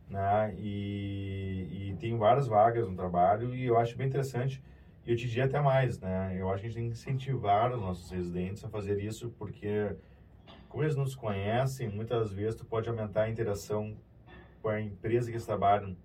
[0.09, 0.53] né?
[0.57, 4.63] E, e tem várias vagas no trabalho e eu acho bem interessante.
[5.05, 6.35] E eu te diria até mais, né?
[6.37, 9.95] Eu acho que a gente tem que incentivar os nossos residentes a fazer isso porque
[10.69, 13.97] como eles nos conhecem, muitas vezes tu pode aumentar a interação
[14.61, 15.97] com a empresa que eles trabalham.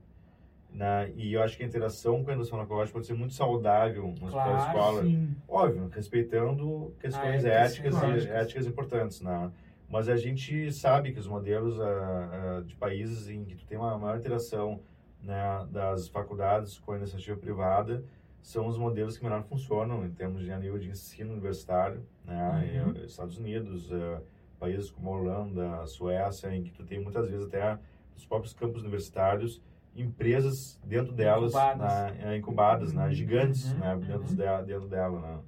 [0.74, 1.12] Né?
[1.14, 4.28] E eu acho que a interação com a indústria farmacológica pode ser muito saudável no
[4.28, 5.02] claro, hospital escola.
[5.04, 5.36] Sim.
[5.48, 9.20] Óbvio, respeitando questões ah, é, éticas e éticas importantes.
[9.20, 9.52] Né?
[9.88, 13.78] Mas a gente sabe que os modelos uh, uh, de países em que tu tem
[13.78, 14.80] uma maior interação
[15.22, 18.04] né, das faculdades com a iniciativa privada
[18.42, 22.84] são os modelos que melhor funcionam em termos de nível de ensino universitário, né?
[22.84, 23.04] Uhum.
[23.04, 24.20] Estados Unidos, uh,
[24.58, 27.78] países como a Holanda, a Suécia, em que tu tem muitas vezes até
[28.14, 29.62] os próprios campos universitários,
[29.96, 34.62] empresas dentro delas, incubadas, na, é, incubadas né, gigantes uhum, né, dentro, uhum.
[34.62, 35.20] de, dentro dela.
[35.20, 35.38] Né.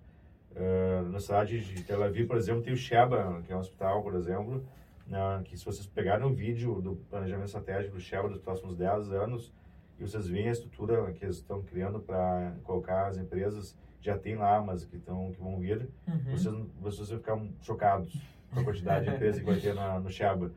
[0.56, 4.02] Uh, na cidade de Tel Aviv, por exemplo, tem o Sheba, que é um hospital,
[4.02, 4.64] por exemplo,
[5.06, 9.12] né, que se vocês pegarem o vídeo do planejamento estratégico do Sheba dos próximos 10
[9.12, 9.52] anos,
[9.98, 14.36] e vocês veem a estrutura que eles estão criando para colocar as empresas, já tem
[14.36, 16.30] lá, mas que, estão, que vão vir, uhum.
[16.30, 18.16] vocês, vocês vão ficar chocados
[18.52, 20.52] com a quantidade de empresas que vai ter na, no Shaba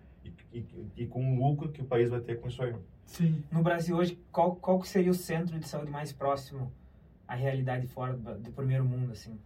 [0.54, 0.66] e,
[0.98, 2.74] e, com o lucro que o país vai ter com isso aí.
[3.06, 3.44] Sim.
[3.52, 6.72] No Brasil hoje, qual, qual seria o centro de saúde mais próximo
[7.28, 9.40] à realidade fora do, do primeiro mundo, assim?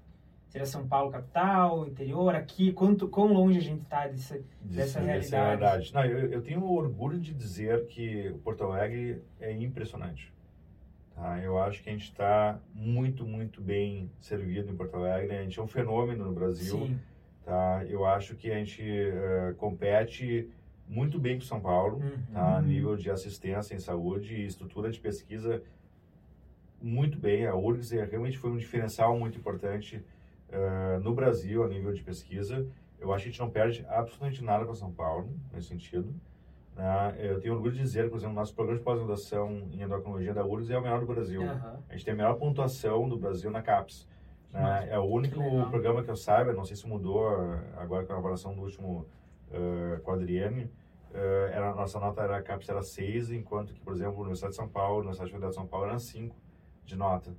[0.47, 2.71] Seria São Paulo capital, interior, aqui?
[2.71, 5.35] Quanto, quão longe a gente está dessa, dessa realidade?
[5.35, 5.93] É verdade.
[5.93, 10.31] Não, eu, eu tenho orgulho de dizer que Porto Alegre é impressionante.
[11.15, 11.39] Tá?
[11.39, 15.35] Eu acho que a gente está muito, muito bem servido em Porto Alegre.
[15.35, 16.77] A gente é um fenômeno no Brasil.
[16.85, 16.99] Sim
[17.43, 17.83] Tá?
[17.89, 20.49] Eu acho que a gente uh, compete
[20.93, 22.23] muito bem com São Paulo, uhum.
[22.31, 22.57] tá?
[22.57, 25.61] a nível de assistência em saúde e estrutura de pesquisa
[26.81, 27.47] muito bem.
[27.47, 30.03] A URGS realmente foi um diferencial muito importante
[30.49, 32.67] uh, no Brasil a nível de pesquisa.
[32.99, 36.13] Eu acho que a gente não perde absolutamente nada para São Paulo nesse sentido.
[36.75, 37.15] Né?
[37.19, 40.69] Eu tenho orgulho de dizer, por exemplo, nosso programa de pós-graduação em endocrinologia da URGS
[40.69, 41.41] é o melhor do Brasil.
[41.41, 41.79] Uhum.
[41.89, 44.07] A gente tem a melhor pontuação do Brasil na CAPES.
[44.51, 44.89] Né?
[44.91, 45.39] É o único
[45.69, 47.25] programa que eu saiba, não sei se mudou
[47.77, 49.07] agora com a avaliação do último
[49.49, 50.69] uh, quadriênio,
[51.13, 54.57] era, a nossa nota era CAPES era 6, enquanto que, por exemplo, a Universidade de
[54.57, 56.35] São Paulo, a Universidade Federal de São Paulo era 5
[56.85, 57.35] de nota.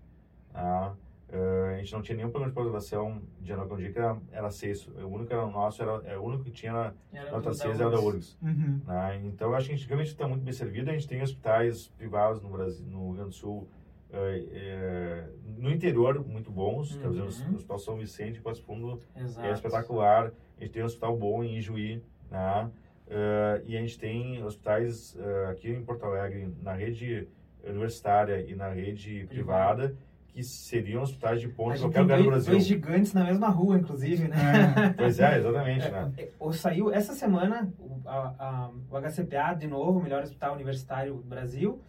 [0.52, 0.94] Tá?
[1.28, 4.86] Uh, a gente não tinha nenhum programa de pós-graduação de endocrinologia que era, era 6.
[4.86, 7.88] O único que era nosso, era, é, o único que tinha era nota 6 era
[7.88, 8.38] o da URGS.
[8.40, 8.80] Uhum.
[8.86, 9.20] Né?
[9.24, 10.90] Então, eu acho que a gente realmente está muito bem servido.
[10.90, 13.68] A gente tem hospitais privados no Brasil, no Rio Grande do Sul,
[14.12, 17.10] é, é, no interior muito bons, uhum.
[17.10, 19.46] o Hospital São Vicente, Passo Fundo Exato.
[19.46, 20.32] é espetacular.
[20.56, 22.00] A gente tem um hospital bom em Ijuí,
[22.30, 22.70] né?
[23.07, 27.28] Uh, e a gente tem hospitais uh, aqui em Porto Alegre, na rede
[27.62, 29.94] universitária e na rede privada,
[30.28, 32.52] que seriam hospitais de ponta em qualquer lugar do Brasil.
[32.52, 34.36] Dois gigantes na mesma rua, inclusive, né?
[34.76, 34.92] É.
[34.94, 36.12] pois é, exatamente, né?
[36.16, 40.55] É, é saiu essa semana o, a, a, o HCPA, de novo, o melhor hospital
[40.55, 41.80] universitário do Brasil,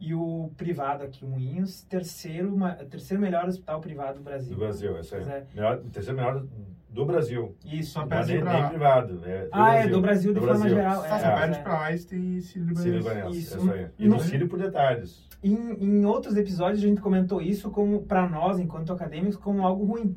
[0.00, 2.56] e o privado aqui, Moinhos, terceiro,
[2.90, 4.54] terceiro melhor hospital privado do Brasil.
[4.54, 5.22] Do Brasil, isso aí.
[5.22, 5.46] É.
[5.54, 6.44] Melhor, terceiro melhor
[6.92, 7.56] do Brasil.
[7.64, 7.92] Isso.
[7.92, 8.68] Só perde nem, pra...
[8.68, 9.22] privado.
[9.24, 9.80] É, ah, Brasil.
[9.80, 10.76] é, do Brasil de do forma Brasil.
[10.76, 11.02] geral.
[11.02, 11.62] Só é, perde é.
[11.62, 13.36] para Einstein e Cílio Libanês.
[13.36, 13.56] Isso.
[13.56, 13.86] isso aí.
[13.98, 15.28] E no Cílio por detalhes.
[15.42, 19.84] Em, em outros episódios a gente comentou isso como, para nós, enquanto acadêmicos, como algo
[19.84, 20.16] ruim.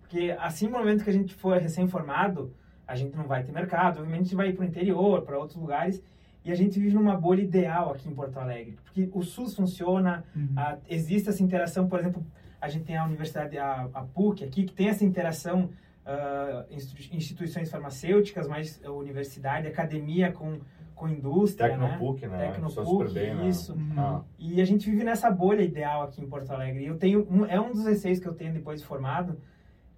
[0.00, 2.52] Porque assim, no momento que a gente for recém-formado,
[2.86, 5.38] a gente não vai ter mercado, obviamente a gente vai ir para o interior, para
[5.38, 6.02] outros lugares,
[6.42, 10.24] e a gente vive numa bolha ideal aqui em Porto Alegre, porque o SUS funciona,
[10.34, 10.48] uhum.
[10.56, 12.24] a, existe essa interação, por exemplo,
[12.58, 15.68] a gente tem a universidade, a, a PUC aqui, que tem essa interação,
[16.08, 16.74] uh,
[17.12, 20.58] instituições farmacêuticas, mais a universidade, academia com,
[20.94, 22.38] com indústria, Tecnopuc, né?
[22.38, 22.50] né?
[22.52, 23.48] Tecnopuc, né?
[23.48, 23.74] isso.
[23.74, 23.94] Uhum.
[23.96, 24.22] Ah.
[24.38, 26.84] E a gente vive nessa bolha ideal aqui em Porto Alegre.
[26.84, 29.38] E eu tenho, um, é um dos receios que eu tenho depois de formado,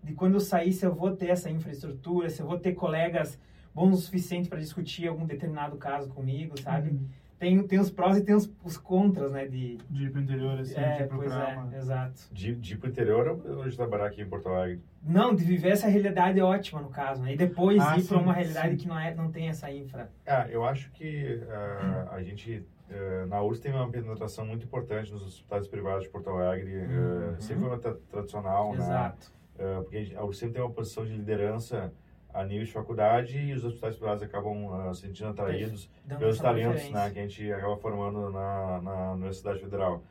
[0.02, 3.38] de quando eu sair, se eu vou ter essa infraestrutura, se eu vou ter colegas
[3.72, 6.90] bons o suficiente para discutir algum determinado caso comigo, sabe?
[6.90, 7.06] Uhum.
[7.40, 9.46] Tem, tem os prós e tem os, os contras, né?
[9.46, 12.20] De, de ir para o interior, assim, é, de procurar é, exato.
[12.30, 14.82] De, de ir para o interior ou de trabalhar aqui em Porto Alegre?
[15.02, 17.32] Não, de viver essa realidade é ótima, no caso, né?
[17.32, 18.76] E depois ah, ir para uma realidade sim.
[18.76, 20.10] que não, é, não tem essa infra.
[20.26, 22.62] Ah, eu acho que uh, a gente...
[22.90, 27.32] Uh, na URSS tem uma penetração muito importante nos hospitais privados de Porto Alegre, uhum.
[27.32, 28.78] uh, sempre foi uma tradicional, né?
[28.80, 29.32] Exato.
[29.58, 29.78] né?
[29.78, 31.90] uh, porque a URSEM tem uma posição de liderança
[32.32, 36.38] a nível de faculdade e os hospitais privados acabam uh, se sentindo atraídos Dando pelos
[36.38, 40.02] talentos né, que a gente acaba formando na, na Universidade Federal.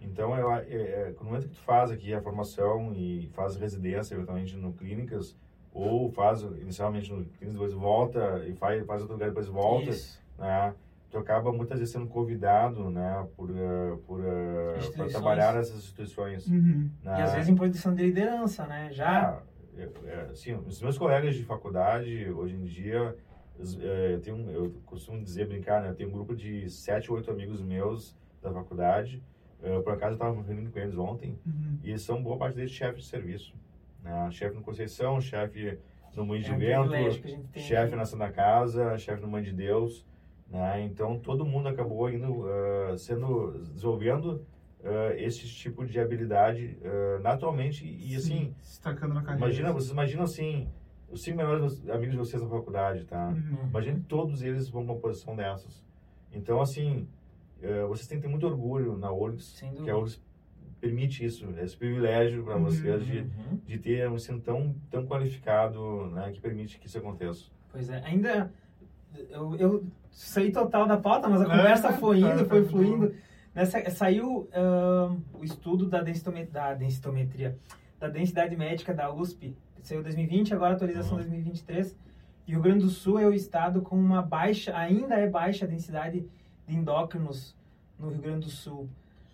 [0.00, 4.14] Então, eu, é, é, no momento que tu faz aqui a formação e faz residência,
[4.14, 5.36] eventualmente, no clínicas,
[5.72, 10.20] ou faz inicialmente no clínicas, depois volta e faz, faz outro lugar, depois volta, Isso.
[10.38, 10.74] né?
[11.10, 16.46] Tu acaba muitas vezes sendo convidado, né, por, uh, por, uh, trabalhar nessas instituições.
[16.48, 16.90] Uhum.
[17.02, 17.20] né?
[17.20, 18.88] E às vezes em posição de liderança, né?
[18.90, 19.40] Já.
[19.40, 19.55] É,
[20.30, 23.16] assim, os meus colegas de faculdade, hoje em dia,
[23.80, 25.90] é, eu, tenho, eu costumo dizer, brincar, né?
[25.90, 29.22] Eu tenho um grupo de sete, oito amigos meus da faculdade.
[29.62, 31.38] É, por acaso, eu estava me reunindo com eles ontem.
[31.46, 31.78] Uhum.
[31.82, 33.54] E eles são, boa parte deles, chefes de serviço.
[34.02, 34.30] Né?
[34.30, 35.78] Chefe no Conceição, chefe
[36.14, 40.06] no Moinho de é Vento, chefe na Santa Casa, chefe no Mãe de Deus.
[40.48, 40.82] Né?
[40.84, 44.46] Então, todo mundo acabou indo, ah, sendo, desenvolvendo
[44.86, 47.84] ah, esse tipo de habilidade ah, naturalmente.
[47.84, 49.44] E, Sim, assim, se destacando na carreira.
[49.46, 50.68] Imagina, vocês imaginam assim,
[51.10, 53.28] os cinco melhores amigos de vocês na faculdade, tá?
[53.28, 53.68] Uhum.
[53.68, 55.84] Imagine todos eles vão pra uma posição dessas.
[56.32, 57.06] Então, assim,
[57.62, 60.20] eh, vocês têm que ter muito orgulho na URGS, que a URGS
[60.80, 62.64] permite isso, esse privilégio para Uhum.
[62.64, 63.58] vocês de, Uhum.
[63.64, 67.46] de ter um ensino tão, tão qualificado, né, que permite que isso aconteça.
[67.72, 68.52] Pois é, ainda
[69.30, 72.68] eu, eu saí total da pauta, mas a É, conversa foi indo, tá foi bom.
[72.68, 73.14] fluindo.
[73.56, 77.56] Nessa, saiu ahn, o estudo da, densitome- da densitometria,
[77.98, 81.22] da densidade médica da USP, saiu 2020, agora atualização Uhum.
[81.24, 81.96] 2023.
[82.46, 85.64] E o Rio Grande do Sul é o estado com uma baixa, ainda é baixa
[85.64, 86.26] a densidade
[86.68, 87.56] de endócrinos
[87.98, 88.90] no Rio Grande do Sul.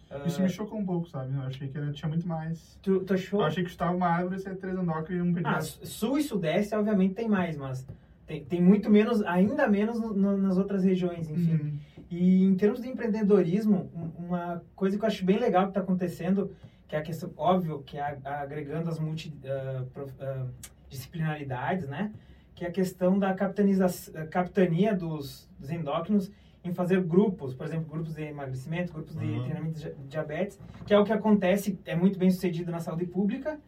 [0.08, 1.34] Ah, Isso me chocou um pouco, sabe?
[1.34, 2.78] Eu achei que era, tinha muito mais.
[2.80, 3.40] tu, tu achou?
[3.40, 5.62] Eu achei que estava uma árvore, ser três endócrinos e um Ah, pediatra.
[5.62, 7.84] sul e sudeste, obviamente, tem mais, mas
[8.24, 11.54] tem, tem muito menos, ainda menos no- no- nas outras regiões, enfim.
[11.54, 11.78] Uhum.
[12.12, 15.80] E em termos de empreendedorismo, um- uma coisa que eu acho bem legal que está
[15.80, 16.54] acontecendo,
[16.86, 22.12] que é a questão, óbvio, que é agregando as multidisciplinaridades, né?
[22.54, 26.30] Que é a questão da capitania dos, dos endócrinos
[26.62, 29.42] em fazer grupos, por exemplo, grupos de emagrecimento, grupos de Uhum.
[29.44, 33.06] treinamento de dia- diabetes, que é o que acontece, é muito bem sucedido na saúde
[33.06, 33.58] pública.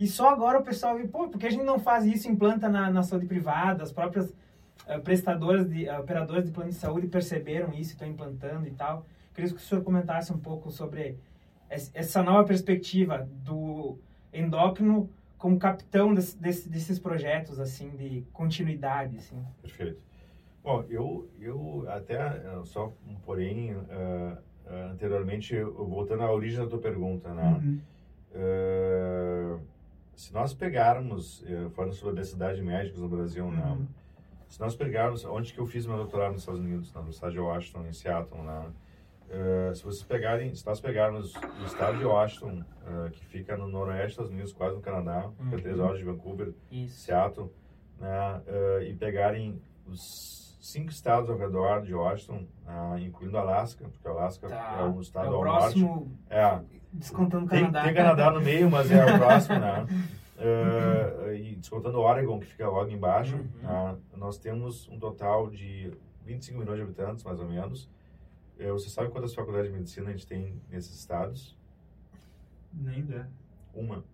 [0.00, 2.70] E só agora o pessoal viu, pô, por que a gente não faz isso, implanta
[2.70, 4.34] na, na saúde privada, as próprias
[4.86, 9.06] eh, prestadoras de eh, operadoras de plano de saúde perceberam isso estão implantando e tal.
[9.34, 11.18] Queria que o senhor comentasse um pouco sobre
[11.70, 13.98] es- essa nova perspectiva do
[14.32, 15.08] endócrino
[15.38, 19.42] como capitão desse- desse- desses projetos assim de continuidade, assim.
[19.60, 20.00] Perfeito.
[20.62, 24.36] Bom, eu, eu até, eh, só um porém, eh,
[24.92, 27.60] anteriormente, voltando à origem da tua pergunta, né?
[27.62, 27.80] Uhum.
[28.34, 29.56] Eh,
[30.14, 33.44] se nós pegarmos, falando sobre a densidade de médicos no Brasil?
[33.46, 33.86] Uhum.
[34.52, 37.40] Se nós pegarmos, onde que eu fiz meu doutorado nos Estados Unidos, na Universidade de
[37.40, 38.66] Washington, em Seattle, né?
[39.30, 43.66] Eh, se vocês pegarem, se nós pegarmos o estado de Washington, eh, que fica no
[43.66, 45.50] noroeste dos Estados Unidos, quase no Canadá, Uhum.
[45.52, 47.00] três horas de Vancouver, Isso.
[47.00, 47.50] Seattle,
[47.98, 54.06] né, eh, e pegarem os cinco estados ao redor de Washington, ah, incluindo Alasca, porque
[54.06, 54.76] Alasca Tá.
[54.80, 56.10] é um estado é o ao próximo, norte.
[56.28, 56.60] É,
[56.92, 57.84] descontando o tem, Canadá.
[57.84, 59.86] tem Canadá no meio, mas é o próximo, né?
[60.44, 63.48] Eh, e descontando Oregon, que fica logo embaixo, Uhum.
[63.64, 65.92] ah, nós temos um total de
[66.24, 67.88] 25 milhões de habitantes, mais ou menos.
[68.58, 71.56] Eh, você sabe quantas faculdades de medicina a gente tem nesses estados?
[72.72, 73.28] Nem ideia.
[73.74, 74.04] Uma.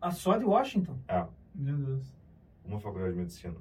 [0.00, 0.96] A só de Washington.
[1.08, 2.14] É, Meu Deus.
[2.64, 3.56] uma faculdade de medicina.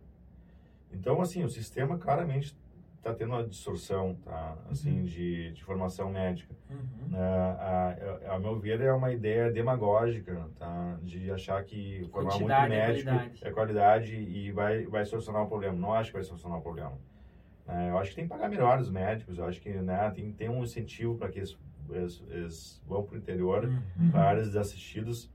[0.91, 2.55] Então, assim, o sistema claramente
[3.01, 4.55] está tendo uma distorção, tá?
[4.69, 5.03] Assim, Uhum.
[5.05, 6.53] de, de formação médica.
[6.69, 7.09] Uhum.
[7.09, 7.19] né?
[7.19, 7.95] a,
[8.29, 10.99] a, a meu ver, é uma ideia demagógica, tá?
[11.01, 13.39] De achar que formar muito Quantidade é médico qualidade.
[13.47, 15.75] é qualidade e vai, vai solucionar o problema.
[15.75, 16.93] Não acho que vai solucionar o problema.
[17.67, 17.89] né?
[17.89, 19.39] eu acho que tem que pagar melhor os médicos.
[19.39, 21.57] Eu acho que né, tem que ter um incentivo para que eles,
[21.89, 24.11] eles, eles vão para o interior, Uhum.
[24.11, 25.25] para áreas desassistidas.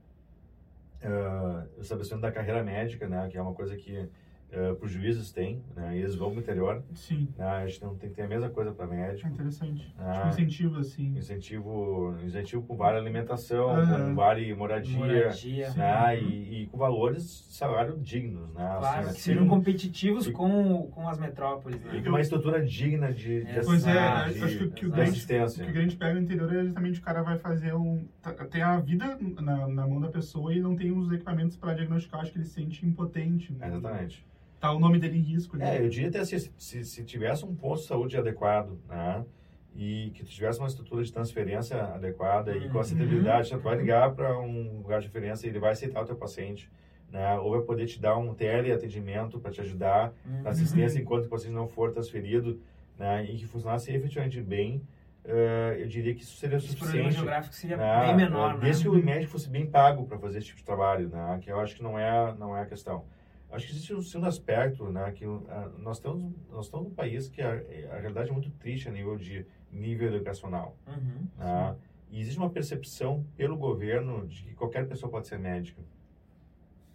[1.03, 3.27] Uh, o estabelecimento da carreira médica, né?
[3.29, 4.09] Que é uma coisa que
[4.49, 5.95] para os juízes tem, né?
[5.95, 6.83] E eles vão para o interior.
[6.93, 7.27] Sim.
[7.37, 7.45] Né?
[7.45, 9.93] A gente não tem que ter a mesma coisa para É médico interessante.
[9.99, 10.13] Ah.
[10.13, 11.17] Tipo, incentivo, assim.
[11.17, 15.69] incentivo incentivo com vale alimentação com vale moradia, Moradia.
[15.73, 20.87] né e, e com valores de salário dignos né Claro, assim, sejam competitivos e- com,
[20.91, 22.01] com as metrópoles, e né?
[22.01, 24.95] com uma estrutura digna de, de É, Pois é, acho que o que o de
[24.95, 28.05] grande- O que a gente pega no interior é justamente o cara vai fazer um.
[28.21, 31.73] tá- Tem a vida na, na mão da pessoa e não tem os equipamentos para
[31.73, 33.51] diagnosticar, acho que ele se sente impotente.
[33.53, 33.67] Né?
[33.67, 34.25] exatamente
[34.59, 35.55] Tá o nome dele em risco.
[35.57, 35.77] né?
[35.77, 39.23] é eu diria até se, se, se tivesse um posto de saúde adequado né
[39.75, 42.79] e que tu tivesse uma estrutura de transferência adequada e com Uhum.
[42.81, 46.15] acessibilidade, tu vai ligar para um lugar de referência e ele vai aceitar o teu
[46.15, 46.71] paciente,
[47.11, 47.37] né?
[47.37, 50.41] Ou vai poder te dar um teleatendimento para te ajudar Uhum.
[50.41, 52.59] na assistência enquanto o paciente não for transferido,
[52.97, 54.81] né, e que funcionasse efetivamente bem,
[55.23, 57.13] uh, eu diria que isso seria Esse suficiente.
[57.13, 58.07] geográfico seria né?
[58.07, 58.63] bem menor, Uh, né?
[58.65, 61.37] Desde que o médico fosse bem pago para fazer esse tipo de trabalho, né?
[61.39, 63.05] Que eu acho que não é, não é a questão.
[63.51, 65.11] Acho que existe um segundo aspecto, né?
[65.11, 65.41] Que uh,
[65.79, 69.15] nós estamos, nós estamos num país que a, a realidade é muito triste a nível
[69.17, 70.75] de nível educacional.
[70.87, 71.27] Uhum.
[71.37, 71.75] Né?
[72.09, 75.81] E existe uma percepção pelo governo de que qualquer pessoa pode ser médica.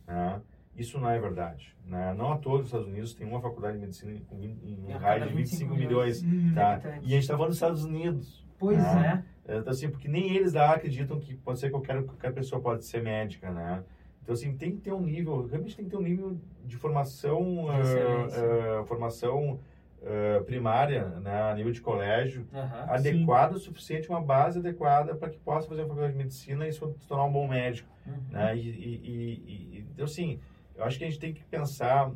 [0.06, 0.40] Né?
[0.76, 1.76] Isso não é verdade.
[1.86, 2.14] Né?
[2.14, 5.34] Não a todos os Estados Unidos tem uma faculdade de medicina com um raio de
[5.34, 6.22] 25 25 milhões.
[6.22, 6.52] Uhum.
[6.54, 6.74] Tá?
[6.74, 7.02] habitantes.
[7.02, 8.46] E a gente está falando dos Estados Unidos.
[8.58, 9.24] Pois Ah.
[9.46, 9.58] é.
[9.58, 13.02] Então, assim, porque nem eles lá acreditam que pode ser qualquer, qualquer pessoa pode ser
[13.02, 13.82] médica, né?
[14.22, 17.66] Então, assim, tem que ter um nível, realmente tem que ter um nível de formação,
[17.80, 18.40] excelência.
[18.80, 19.58] ah, formação
[20.04, 22.46] ah, primária, né, a nível de colégio,
[22.88, 26.72] adequado o suficiente, uma base adequada para que possa fazer uma faculdade de medicina e
[26.72, 28.14] se tornar um bom médico, Uhum.
[28.30, 28.56] né?
[28.56, 30.38] E, e, e- e- então, assim,
[30.76, 32.10] eu acho que a gente tem que pensar,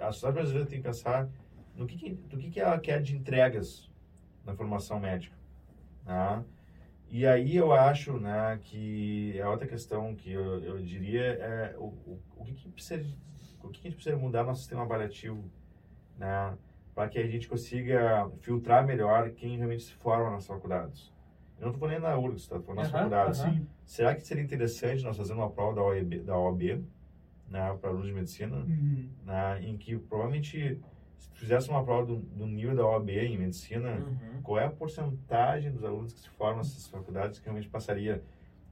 [0.00, 1.28] a sociedade brasileira tem que pensar
[1.76, 3.88] no que, que, do que, que ela quer de entregas
[4.44, 5.34] na formação médica,
[6.04, 6.44] né?
[7.14, 11.84] E aí eu acho, né, que a outra questão que eu, eu diria é o,
[11.84, 13.04] o, o que, que precisa,
[13.62, 15.44] o que, que a gente precisa mudar no nosso sistema avaliativo,
[16.16, 16.56] né,
[16.94, 21.12] para que a gente consiga filtrar melhor quem realmente se forma nas faculdades.
[21.58, 22.56] Eu não estou falando na URGS, tá?
[22.56, 23.40] Estou falando nas Aham, faculdades.
[23.40, 23.66] Sim.
[23.84, 26.62] Será que seria interessante nós fazermos uma prova da OAB, da OAB
[27.46, 29.10] né, para alunos de medicina, Uhum.
[29.26, 30.80] né, em que provavelmente
[31.22, 34.42] se fizesse uma prova do, do nível da OAB em medicina, Uhum.
[34.42, 38.22] qual é a porcentagem dos alunos que se formam nessas faculdades que realmente passaria?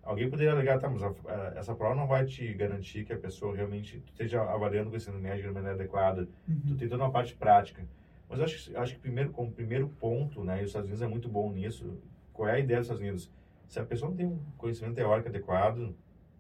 [0.03, 3.19] Alguém poderia alegar, tá, mas a- a- essa prova não vai te garantir que a
[3.19, 6.27] pessoa realmente esteja avaliando o ensino médio de maneira adequada.
[6.47, 6.77] Tu Uhum.
[6.77, 7.85] tem toda uma parte prática.
[8.29, 11.07] Mas eu acho, acho que primeiro, como primeiro ponto, né, e os Estados Unidos é
[11.09, 11.99] muito bom nisso,
[12.33, 13.31] qual é a ideia dos Estados Unidos?
[13.69, 15.95] Se a pessoa não tem um conhecimento teórico adequado, não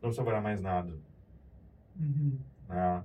[0.09, 0.93] precisa avaliar mais nada.
[2.01, 2.39] Uhum.
[2.69, 3.03] Né?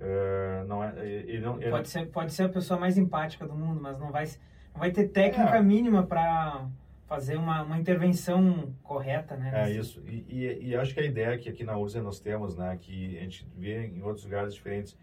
[0.00, 3.54] Eh, não é, ele não, ele- Pode ser, pode ser a pessoa mais empática do
[3.54, 4.24] mundo, mas não vai,
[4.72, 5.62] não vai ter técnica É.
[5.62, 6.66] mínima para
[7.06, 9.50] fazer uma, uma intervenção correta, né?
[9.52, 10.02] É nesse- isso.
[10.06, 13.16] E, e, e acho que a ideia que aqui na URSS nós temos, né, que
[13.18, 14.96] a gente vê em outros lugares diferentes,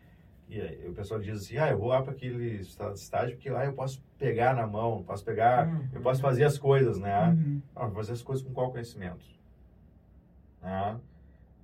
[0.47, 3.65] e o pessoal diz assim, ah, eu vou lá para aquele está- estágio porque lá
[3.65, 5.87] eu posso pegar na mão, posso pegar, Uhum.
[5.91, 7.29] eu posso fazer as coisas, né?
[7.29, 7.61] Uhum.
[7.75, 9.25] Ah, fazer as coisas com qual conhecimento?
[10.61, 10.97] Né?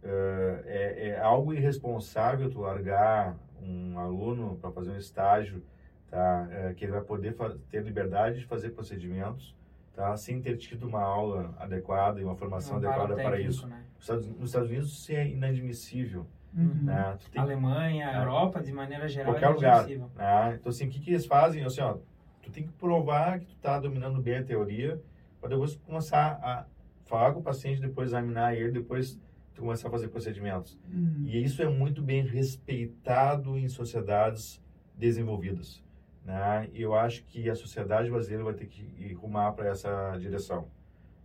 [0.04, 5.64] É, é algo irresponsável tu largar um aluno para fazer um estágio,
[6.10, 6.48] tá?
[6.52, 7.36] Eh, que ele vai poder
[7.70, 9.56] ter liberdade de fazer procedimentos,
[9.94, 10.18] tá?
[10.18, 13.68] Sem ter tido uma aula adequada e uma formação Um adequada amparo para técnico, isso.
[13.68, 13.84] né?
[13.96, 16.26] Nos Estados, Unidos isso é inadmissível,
[16.56, 16.84] Uhum.
[16.84, 17.18] né?
[17.32, 18.18] Tem Alemanha, É.
[18.18, 19.88] Europa, de maneira geral, qualquer é lugar.
[19.88, 20.56] Né?
[20.60, 21.64] Então, assim, o que, que eles fazem?
[21.64, 21.98] Assim, ó,
[22.42, 25.00] tu tem que provar que tu tá dominando bem a teoria
[25.40, 26.66] para depois começar a
[27.06, 29.20] falar com o paciente, depois examinar ele, depois
[29.60, 30.80] começar a fazer procedimentos.
[30.92, 31.24] Uhum.
[31.26, 34.62] E isso é muito bem respeitado em sociedades
[34.96, 35.84] desenvolvidas.
[36.24, 36.70] Né?
[36.74, 40.68] E eu acho que a sociedade brasileira vai ter que ir rumar para essa direção.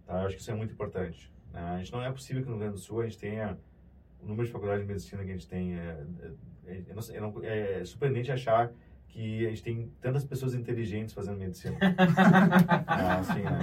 [0.07, 0.21] Tá?
[0.21, 1.33] Eu acho que isso é muito importante.
[1.53, 1.61] Né?
[1.61, 3.59] A gente não é possível que no Rio Grande do Sul a gente tenha
[4.21, 5.75] o número de faculdades de medicina que a gente tem.
[5.77, 6.05] É,
[6.67, 8.73] é, não- é surpreendente achar
[9.09, 11.77] que a gente tem tantas pessoas inteligentes fazendo medicina.
[11.81, 13.61] é, assim, né?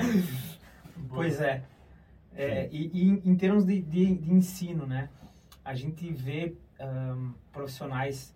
[1.09, 1.63] Pois é.
[2.35, 5.09] É, e, e em- termos de, de, de ensino, né?
[5.63, 8.33] A gente vê ahn, profissionais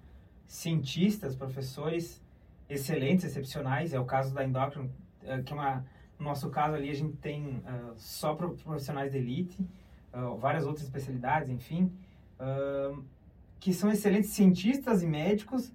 [0.47, 2.21] cientistas, professores
[2.69, 3.93] excelentes, excepcionais.
[3.93, 4.89] É o caso da endócrino,
[5.23, 5.85] eh, que é uma,
[6.19, 9.57] no nosso caso ali a gente tem ah, só pro- profissionais de elite,
[10.13, 11.91] ah, várias outras especialidades, enfim,
[12.39, 13.01] ahn,
[13.59, 15.71] que são excelentes cientistas e médicos,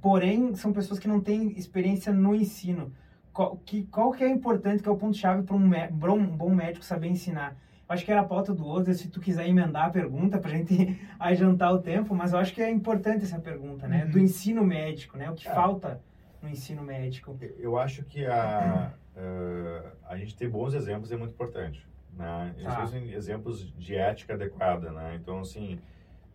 [0.00, 2.92] porém são pessoas que não têm experiência no ensino
[3.32, 6.84] qual que, qual que é importante, que é o ponto-chave para um, um bom médico
[6.84, 7.56] saber ensinar?
[7.88, 10.50] Eu acho que era a pauta do outro, se tu quiser emendar a pergunta para
[10.50, 14.04] a gente adiantar o tempo, mas eu acho que é importante essa pergunta, né?
[14.04, 14.10] Uhum.
[14.12, 15.30] Do ensino médico, né?
[15.30, 15.54] O que É.
[15.54, 16.00] falta
[16.42, 17.36] no ensino médico.
[17.58, 22.54] Eu acho que a, eh, a gente ter bons exemplos é muito importante, né?
[22.62, 22.88] Tá.
[23.14, 25.18] exemplos de ética adequada, né?
[25.20, 25.78] Então, assim,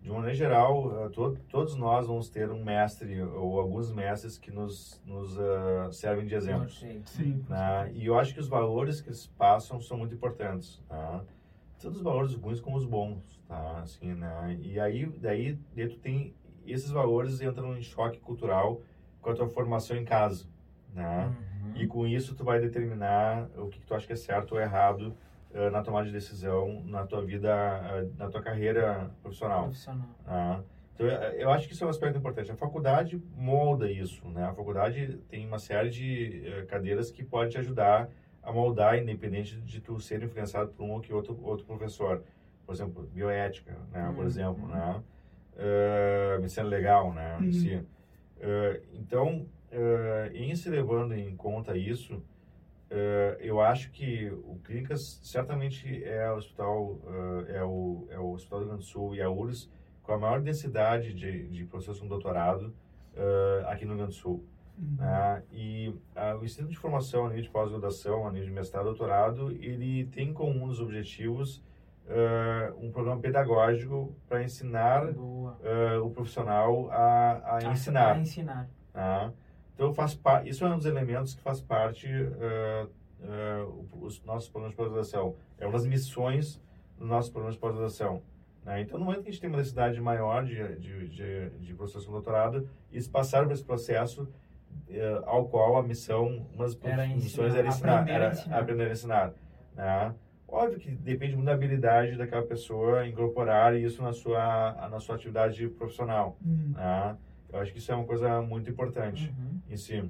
[0.02, 4.38] de uma maneira geral, eh, to- todos nós vamos ter um mestre ou alguns mestres
[4.38, 6.80] que nos, nos ah, servem de exemplos.
[6.80, 7.10] Perfeito.
[7.10, 7.46] Sim.
[7.50, 7.92] né?
[7.94, 11.24] E eu acho que os valores que eles passam são muito importantes, tá?
[11.80, 13.80] Tanto os valores ruins como os bons, tá?
[13.82, 14.58] Assim, né?
[14.62, 16.34] E aí, daí, daí tu tem...
[16.66, 18.82] Esses valores entram em choque cultural
[19.22, 20.46] com a tua formação em casa,
[20.94, 21.28] né?
[21.64, 21.74] Uhum.
[21.76, 24.60] E com isso tu vai determinar o que, que tu acha que é certo ou
[24.62, 25.16] errado
[25.58, 29.64] eh, na tomada de decisão na tua vida, eh, na tua carreira profissional.
[29.64, 30.08] Profissional.
[30.26, 30.60] Ah,
[30.94, 32.52] então, eu- eu acho que isso é um aspecto importante.
[32.52, 34.44] A faculdade molda isso, né?
[34.46, 38.10] A faculdade tem uma série de eh, cadeiras que pode te ajudar
[38.44, 42.24] a moldar, independente de tu ser influenciado por um ou que outro, outro professor.
[42.66, 44.12] Por exemplo, bioética, né?
[44.16, 44.28] Por Uhum.
[44.28, 45.02] exemplo, né?
[45.58, 47.38] Eh, medicina legal, né?
[47.42, 47.52] Uhum.
[47.52, 47.86] Sim.
[48.40, 52.22] Eh, então, eh, em se levando em conta isso, uh,
[53.40, 58.60] eu acho que o Clínicas certamente é o hospital, uh, é, o, é o Hospital
[58.60, 59.70] do Rio Grande do Sul e a URSS
[60.04, 62.74] com a maior densidade de, de professores com doutorado
[63.14, 64.46] uh, aqui no Rio Grande do Sul.
[64.78, 64.96] Uhum.
[64.98, 65.44] Né?
[65.52, 65.94] E
[66.40, 70.06] o Instituto de Formação a nível de pós-graduação, a nível de mestrado e doutorado, ele
[70.06, 71.64] tem como um dos objetivos
[72.78, 78.16] um programa pedagógico para ensinar o profissional a, a ensinar.
[78.16, 78.70] A ensinar.
[78.94, 79.34] Tá?
[79.78, 82.90] Então, faz isso é um dos elementos que faz parte uh,
[83.22, 85.36] uh, os nossos programas de pós-graduação.
[85.60, 86.60] É uma das missões
[86.98, 88.24] do nosso programa de pós-graduação.
[88.66, 88.82] Né?
[88.82, 92.08] Então, no momento que a gente tem uma necessidade maior de, de, de, de professores
[92.08, 97.06] com doutorado, eles passaram por esse processo uh, ao qual a missão, uma das era
[97.06, 98.60] missões ensinar, era ensinar, aprender era a ensinar.
[98.60, 99.34] aprender a ensinar.
[99.76, 100.16] Né?
[100.48, 105.68] Óbvio que depende muito da habilidade daquela pessoa incorporar isso na sua, na sua atividade
[105.68, 106.36] profissional.
[106.44, 106.74] Hum.
[106.76, 107.18] Né?
[107.52, 109.62] Eu acho que isso é uma coisa muito importante uhum.
[109.70, 110.04] em si.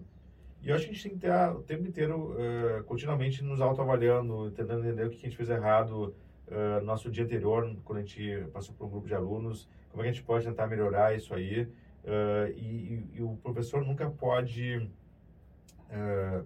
[0.62, 3.62] E eu acho que a gente tem que estar o tempo inteiro, uh, continuamente nos
[3.62, 6.16] autoavaliando, tentando entender o que a gente fez errado
[6.48, 10.02] uh, no nosso dia anterior, quando a gente passou por um grupo de alunos, como
[10.02, 11.64] é que a gente pode tentar melhorar isso aí.
[12.04, 14.90] Uh, e, e, o professor nunca pode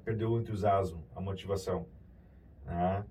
[0.06, 1.88] perder o entusiasmo, a motivação.
[2.64, 3.04] Né?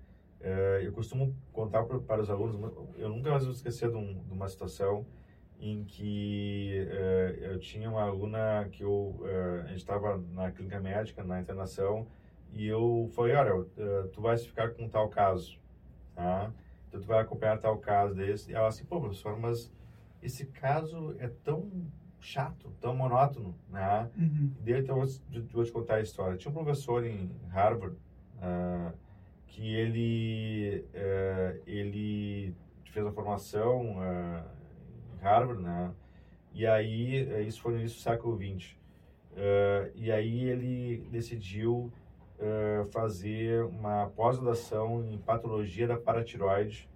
[0.81, 2.55] eu costumo contar para, os alunos,
[2.97, 5.05] eu nunca mais vou esquecer de, um, de uma situação
[5.61, 10.79] em que uh, eu tinha uma aluna que eu uh, a gente estava na clínica
[10.79, 12.07] médica na internação
[12.51, 13.67] e eu falei olha uh,
[14.11, 15.59] tu vais ficar com tal caso
[16.15, 16.51] tá?
[16.87, 18.51] Então tu vai acompanhar tal caso desse.
[18.51, 19.71] E ela assim pô professor mas
[20.21, 21.69] esse caso é tão
[22.19, 24.09] chato tão monótono né?
[24.17, 24.51] Uhum.
[24.59, 26.37] e daí então eu vou, vou te contar a história.
[26.37, 27.95] Tinha um professor em Harvard
[29.45, 30.87] que ele
[31.67, 32.55] ele
[32.85, 33.97] fez a formação
[35.21, 35.91] Harvard, né?
[36.53, 38.75] E aí, eh, isso foi no início do século XX.
[39.31, 41.91] Uh, e aí ele decidiu
[42.37, 46.89] uh, fazer uma pós-graduação em patologia da paratiroide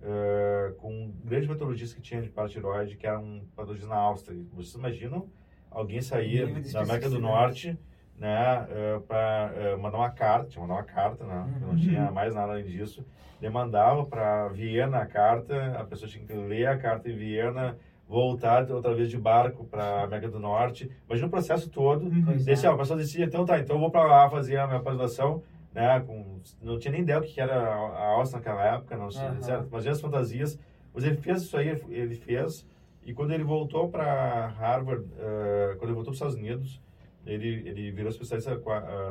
[0.00, 4.38] uh, com um grande patologista que tinha de paratiroide, que era um patologista na Áustria.
[4.52, 5.30] Vocês imaginam
[5.70, 7.78] alguém sair da América do Norte
[8.18, 11.68] né, uh, para uh, mandar uma carta, tinha mandar uma carta, né, uhum.
[11.68, 13.04] não tinha mais nada além disso,
[13.40, 17.76] demandava para Viena a carta, a pessoa tinha que ler a carta em Viena,
[18.08, 20.90] voltar outra vez de barco para a América do Norte.
[21.06, 22.06] Imagina o processo todo.
[22.06, 22.38] Uhum.
[22.38, 24.80] Desse, ó, a pessoa decidia, então tá, então eu vou para lá fazer a minha
[24.80, 25.42] pós-graduação,
[25.74, 29.30] né, com, não tinha nem ideia o que era a Áustria naquela época, não tinha,
[29.30, 29.42] uhum.
[29.42, 29.68] certo?
[29.68, 30.58] Imagina as fantasias.
[30.92, 32.66] Mas ele fez isso aí, ele fez,
[33.04, 36.80] e quando ele voltou para Harvard, uh, quando ele voltou para os Estados Unidos,
[37.26, 38.58] ele, ele virou especialista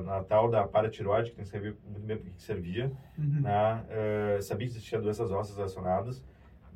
[0.04, 3.42] na tal da paratiroide, que tem que saber muito bem para que servia, uhum.
[3.42, 3.86] né?
[4.38, 6.24] Uh, sabia que existia doenças ósseas relacionadas,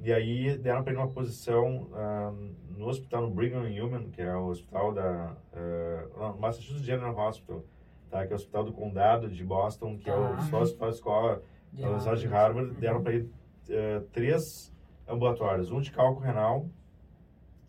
[0.04, 4.22] e aí deram para ele uma posição uh, no hospital, no Brigham and Women, que
[4.22, 7.64] é o hospital da uh, Massachusetts General Hospital,
[8.10, 8.26] tá?
[8.26, 10.14] que é o hospital do condado de Boston, que ah.
[10.14, 12.74] é o só hospital escola da Universidade de Harvard.
[12.76, 13.32] Deram para ele
[13.70, 14.74] uh, três
[15.08, 16.68] ambulatórios, um de cálculo renal,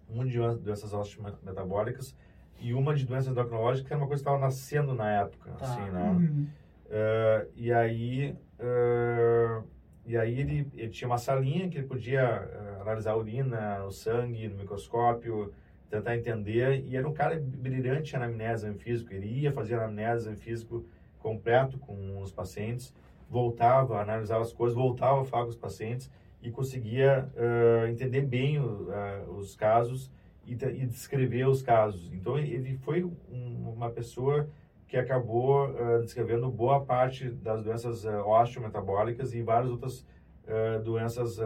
[0.08, 2.16] um de doenças ósseas metabólicas
[2.62, 5.64] e uma de doenças endocrinológicas, que era uma coisa que estava nascendo na época, tá.
[5.64, 6.10] assim, né?
[6.10, 6.46] Uhum.
[6.86, 9.64] Uh, e aí uh,
[10.04, 13.90] e aí ele, ele tinha uma salinha que ele podia uh, analisar a urina, o
[13.90, 15.52] sangue no microscópio,
[15.88, 16.84] tentar entender.
[16.86, 19.12] E era um cara brilhante em anamnese em físico.
[19.12, 20.84] Ele ia fazer anamnese em físico
[21.20, 22.92] completo com os pacientes,
[23.30, 26.10] voltava, analisava as coisas, voltava a falar com os pacientes
[26.42, 28.92] e conseguia uh, entender bem uh,
[29.38, 30.10] os casos
[30.46, 32.12] e, e, descrever os casos.
[32.12, 34.48] Então ele foi um, uma pessoa
[34.86, 41.38] que acabou uh, descrevendo boa parte das doenças uh, osteometabólicas e várias outras uh, doenças
[41.38, 41.42] uh,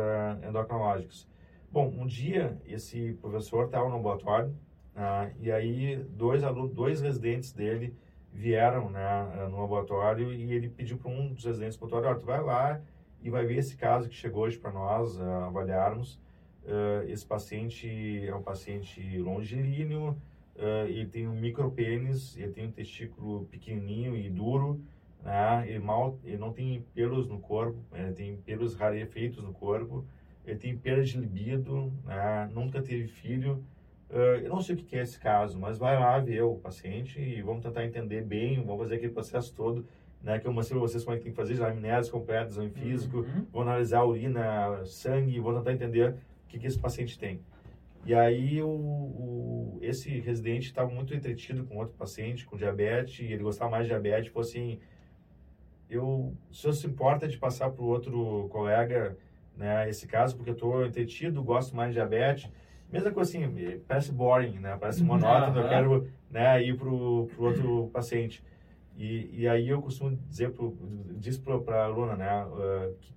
[0.49, 1.29] endocrinológicas.
[1.71, 4.55] Bom, um dia esse professor estava no laboratório
[5.39, 7.95] e aí dois alunos, dois residentes dele
[8.33, 12.43] vieram né, no laboratório e ele pediu para um dos residentes do laboratório, tu vai
[12.43, 12.81] lá
[13.21, 16.19] e vai ver esse caso que chegou hoje para nós avaliarmos.
[17.09, 20.17] Esse paciente é um paciente longilíneo,
[20.57, 24.81] uh, ele tem um micropênis, ele tem um testículo pequenininho e duro,
[25.23, 25.65] né?
[25.69, 30.05] ele, mal, ele não tem pelos no corpo, ele tem pelos rarefeitos no corpo,
[30.47, 32.51] ele tem perda de libido, né?
[32.53, 33.63] nunca teve filho.
[34.09, 37.21] Uh, eu não sei o que é esse caso, mas vai lá ver o paciente
[37.21, 39.85] e vamos tentar entender bem, vamos fazer aquele processo todo,
[40.23, 42.71] né, que eu mostrei para vocês como é que tem que fazer, amnésias completas, em
[42.71, 43.47] físico, uhum.
[43.53, 46.17] vou analisar a urina, sangue, vou tentar entender
[46.57, 47.41] que, que esse paciente tem.
[48.05, 53.33] E aí o, o esse residente estava muito entretido com outro paciente com diabetes, e
[53.33, 54.79] ele gostava mais de diabetes, falou assim,
[55.89, 59.17] eu, o senhor se importa de passar para o outro colega
[59.57, 62.51] né, esse caso, porque eu estou entretido, gosto mais de diabetes.
[62.93, 64.77] Mesma coisa assim, parece boring, né?
[64.79, 65.63] Parece monótono, uhum.
[65.63, 68.45] eu quero né, ir para o outro paciente.
[68.97, 70.77] E, e aí eu costumo dizer pro,
[71.17, 73.13] diz para a aluna, né, uh, que,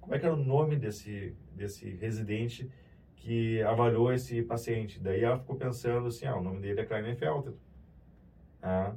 [0.00, 2.68] como é que era o nome desse, desse residente
[3.22, 4.98] que avaliou esse paciente.
[5.00, 7.52] Daí ela ficou pensando assim, ah, o nome dele é Kleinfelter.
[8.60, 8.92] Ah,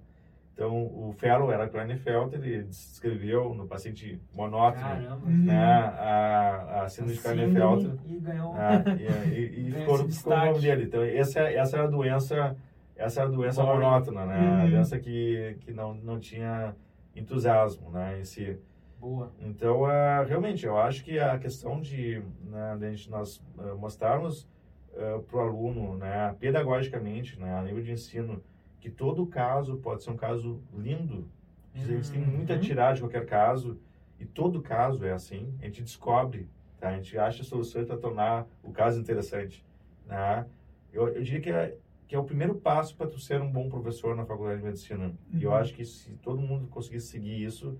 [0.55, 7.21] então, o Fellow era Klinefelter, ele descreveu no paciente monótono né, a, a síndrome de
[7.21, 7.91] Klinefelter.
[8.07, 8.53] E ganhou.
[8.55, 10.85] Ah, e, e, e ficou, ficou o nome dele.
[10.85, 12.55] Então, essa, essa era a doença,
[12.95, 14.39] essa era a doença monótona, né?
[14.39, 14.61] Uhum.
[14.61, 16.73] A doença que, que não, não tinha
[17.13, 18.21] entusiasmo, né?
[18.21, 18.57] Esse,
[19.05, 19.31] Boa.
[19.39, 24.49] Então, uh, realmente, eu acho que a questão de, né, de gente, nós uh, mostrarmos
[24.93, 28.43] uh, para o aluno, né, pedagogicamente, né, a nível de ensino,
[28.79, 31.29] que todo caso pode ser um caso lindo.
[31.75, 31.83] Uhum.
[31.83, 32.59] A gente tem uhum.
[32.59, 33.79] tiragem de qualquer caso,
[34.19, 35.53] e todo caso é assim.
[35.61, 36.49] A gente descobre,
[36.79, 36.89] tá?
[36.89, 39.63] a gente acha soluções para tornar o caso interessante.
[40.07, 40.47] Né?
[40.91, 41.77] Eu, eu diria que é,
[42.07, 45.05] que é o primeiro passo para tu ser um bom professor na faculdade de medicina.
[45.05, 45.39] Uhum.
[45.39, 45.57] E eu uhum.
[45.57, 47.77] acho que se todo mundo conseguisse seguir isso,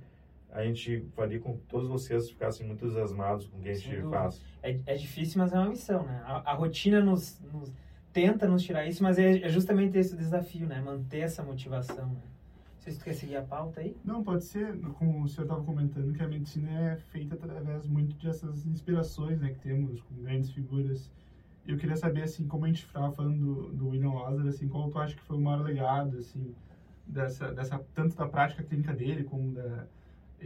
[0.56, 4.02] a gente faria com que todos vocês ficassem muito entusiasmados com o que a gente
[4.04, 4.42] faz.
[4.64, 6.22] É, é difícil, mas é uma missão, né?
[6.26, 7.74] A, a rotina nos, nos
[8.14, 10.80] tenta nos tirar isso, mas é, é justamente esse o desafio, né?
[10.80, 12.08] Manter essa motivação.
[12.08, 12.22] Né?
[12.22, 13.98] Não sei se tu quer seguir a pauta aí.
[14.06, 18.16] Não, pode ser, como o senhor estava comentando, que a medicina é feita através muito
[18.26, 21.12] dessas inspirações né, que temos com grandes figuras.
[21.68, 24.90] Eu queria saber, assim, como a gente estava falando do, do William Lazar, assim, qual
[24.90, 26.56] tu acha que foi o maior legado, assim,
[27.06, 29.86] dessa, dessa, tanto da prática clínica dele, como da,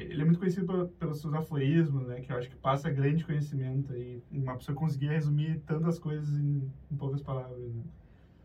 [0.02, 2.22] ele é muito conhecido por, pelos seus aforismos, né?
[2.22, 4.22] Que eu acho que passa grande conhecimento aí.
[4.32, 7.60] Uma pessoa conseguir resumir tantas coisas em, em poucas palavras.
[7.60, 7.84] Né?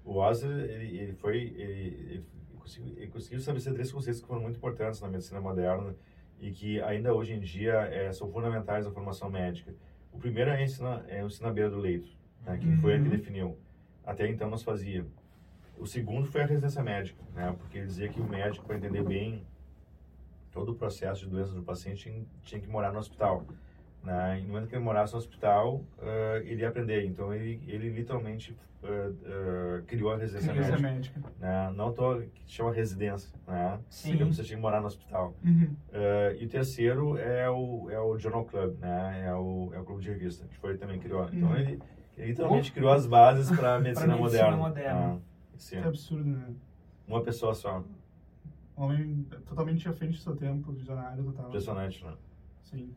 [0.05, 1.39] O Ozer, ele, ele foi...
[1.39, 1.65] Ele,
[2.11, 2.25] ele,
[2.59, 5.95] conseguiu, ele conseguiu estabelecer três conceitos que foram muito importantes na medicina moderna
[6.41, 9.75] e que ainda hoje em dia é, são fundamentais na formação médica.
[10.13, 12.09] O primeiro é, ensinar, é o à beira do leito,
[12.45, 12.57] né?
[12.59, 12.77] Que uhum.
[12.79, 13.59] foi ele que definiu.
[14.05, 15.07] Até então nós fazia.
[15.79, 17.55] O segundo foi a residência médica, né?
[17.59, 19.45] Porque ele dizia que o médico, para entender bem
[20.55, 23.45] todo o processo de doença do paciente tinha, que morar no hospital.
[24.03, 24.39] Né?
[24.39, 27.05] E no momento que ele morasse no hospital, uh, ele ia aprender.
[27.05, 30.79] Então, ele, ele literalmente uh, uh, criou a residência médica.
[30.79, 31.21] médica.
[31.41, 31.73] Né?
[31.75, 33.81] Não tô, que chama residência, né?
[33.91, 34.17] Sim.
[34.27, 35.35] Você tinha que morar no hospital.
[35.45, 35.75] Uhum.
[36.39, 39.25] e o terceiro é o, é o Journal Club, né?
[39.27, 41.29] É o, é o clube de revista, que foi também criou.
[41.33, 41.57] Então, uhum.
[41.57, 41.83] ele,
[42.17, 44.57] ele literalmente criou as bases para a medicina, medicina moderna.
[44.57, 45.21] moderna.
[45.21, 46.55] Ah, que absurdo, né?
[47.09, 47.83] Uma pessoa só
[48.77, 51.49] homem totalmente à frente do seu tempo, visionário total.
[51.49, 52.15] Impressionante, né?
[52.63, 52.95] Sim.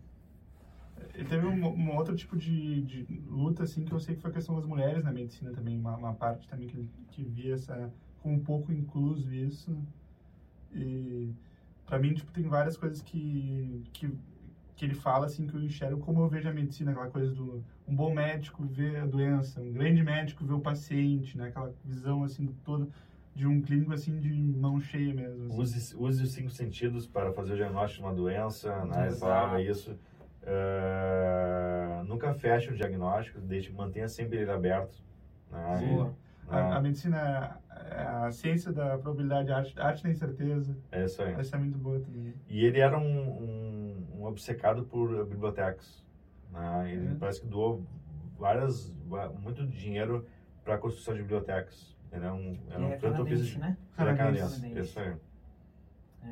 [1.14, 4.32] Ele teve um, um outro tipo de, de, luta, assim, que eu sei que foi
[4.32, 7.92] a questão das mulheres na medicina também, uma, uma parte também que, que via essa,
[8.22, 9.78] com um pouco incluso isso.
[10.74, 11.32] E
[11.86, 14.12] para mim, tipo, tem várias coisas que, que,
[14.76, 17.64] que ele fala, assim, que eu enxergo como eu vejo a medicina, aquela coisa do
[17.88, 21.48] um bom médico ver a doença, um grande médico ver o paciente, né?
[21.48, 22.88] Aquela visão, assim, toda
[23.38, 25.46] de um clínico assim de mão cheia mesmo.
[25.46, 25.62] Assim.
[25.62, 29.12] Use, use os cinco sentidos para fazer o diagnóstico de uma doença, né?
[29.12, 29.92] Falava isso.
[30.42, 34.98] Uh, nunca feche o diagnóstico, deixe, mantenha sempre ele aberto.
[35.52, 35.88] Né?
[35.88, 36.16] Boa.
[36.48, 37.60] A, a, medicina
[37.92, 40.76] é a ciência da probabilidade, a arte, arte da incerteza.
[40.92, 41.34] É isso aí.
[41.34, 42.34] Essa é muito boa também.
[42.50, 46.04] E ele era um, um, um obcecado por bibliotecas.
[46.52, 46.92] Né?
[46.92, 47.16] Ele é.
[47.20, 47.86] parece que doou
[48.40, 48.92] várias,
[49.44, 50.26] muito dinheiro
[50.64, 51.97] para a construção de bibliotecas.
[52.12, 53.78] Ele é um, era um é canadense, né?
[53.98, 55.14] É canadense, isso aí.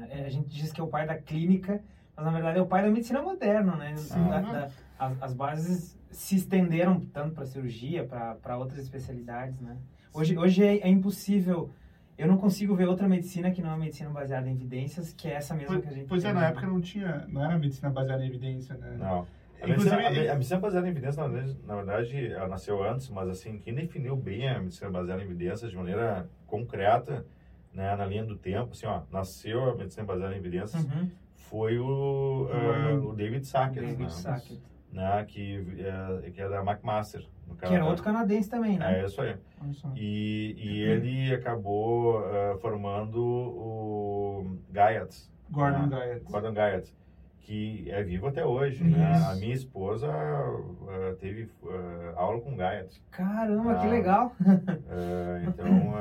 [0.09, 1.81] É, a gente diz que é o pai da clínica,
[2.15, 3.95] mas na verdade é o pai da medicina moderna, né?
[4.11, 9.77] Ah, da, da, as, as, bases se estenderam tanto para cirurgia, para outras especialidades, né?
[10.13, 11.69] Hoje, hoje é, é, impossível,
[12.17, 15.33] eu não consigo ver outra medicina que não é medicina baseada em evidências, que é
[15.33, 17.89] essa mesma pois, que a gente Pois é, na época não tinha, não era medicina
[17.89, 18.95] baseada em evidência, né?
[18.97, 19.27] Não.
[19.65, 23.09] A medicina, a, a medicina baseada em evidência, na verdade, na verdade, ela nasceu antes,
[23.09, 27.25] mas assim, quem definiu bem a medicina baseada em evidências de maneira concreta,
[27.73, 31.09] né, na linha do tempo, assim, ó, nasceu a medicina baseada em evidências, uhum.
[31.35, 34.09] foi o, uh, o David Sackett, David né?
[34.09, 34.61] Sackett.
[34.91, 35.65] Né, que,
[36.23, 37.27] é, que é da McMaster.
[37.59, 39.01] Que era outro canadense também, né?
[39.01, 39.35] É, isso aí.
[39.95, 45.29] E, e ele acabou uh, formando o Guyot.
[45.51, 45.97] Gordon né?
[45.97, 46.31] Guyot.
[46.31, 46.93] Gordon Guyot
[47.45, 48.83] que é vivo até hoje.
[48.83, 49.23] Né?
[49.29, 53.01] A minha esposa uh, teve uh, aula com Gaiat.
[53.11, 54.35] Caramba, uh, que legal!
[54.87, 55.93] Eh, então,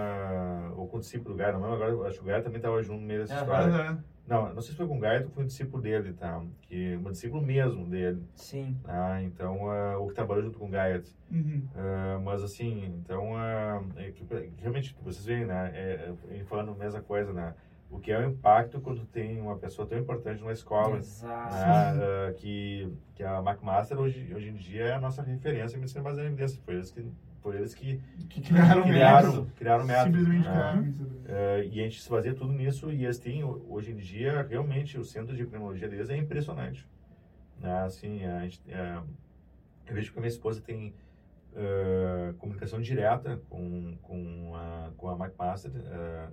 [0.76, 3.00] ou com o discípulo do Gaiat, não agora, acho que o Gaiat também estava junto
[3.00, 3.98] no meio dessa história.
[4.26, 6.42] Não, não sei se foi com o Gaiat ou foi um discípulo dele, tá?
[6.62, 8.22] Que, um discípulo mesmo dele.
[8.34, 8.78] Sim.
[8.82, 9.22] Tá?
[9.22, 9.64] Então,
[10.00, 11.14] o que trabalhou junto com o Gaiat.
[11.30, 11.62] Uhum.
[12.22, 13.38] mas assim, então,
[13.96, 14.24] é, que,
[14.58, 15.72] realmente, vocês veem, né?
[15.74, 17.54] É, é, falando a mesma coisa, né?
[17.94, 20.98] O que é o impacto quando tem uma pessoa tão importante numa escola.
[20.98, 26.02] Né, que, que a McMaster hoje, hoje em dia é a nossa referência em medicina
[26.02, 26.60] baseada em evidência.
[26.64, 27.06] Foi eles que
[27.40, 29.52] por eles que, que criaram, criaram, método.
[29.54, 30.16] criaram método.
[30.16, 30.52] Simplesmente né?
[30.52, 31.20] criaram método.
[31.28, 34.98] É, e a gente se baseia tudo nisso e eles têm, hoje em dia, realmente,
[34.98, 36.88] o centro de pneumologia deles é impressionante.
[37.60, 37.84] Né?
[37.84, 38.98] Assim, a gente, é,
[39.86, 40.94] eu vejo que a minha esposa tem
[42.38, 45.70] comunicação direta com, com a, com a McMaster,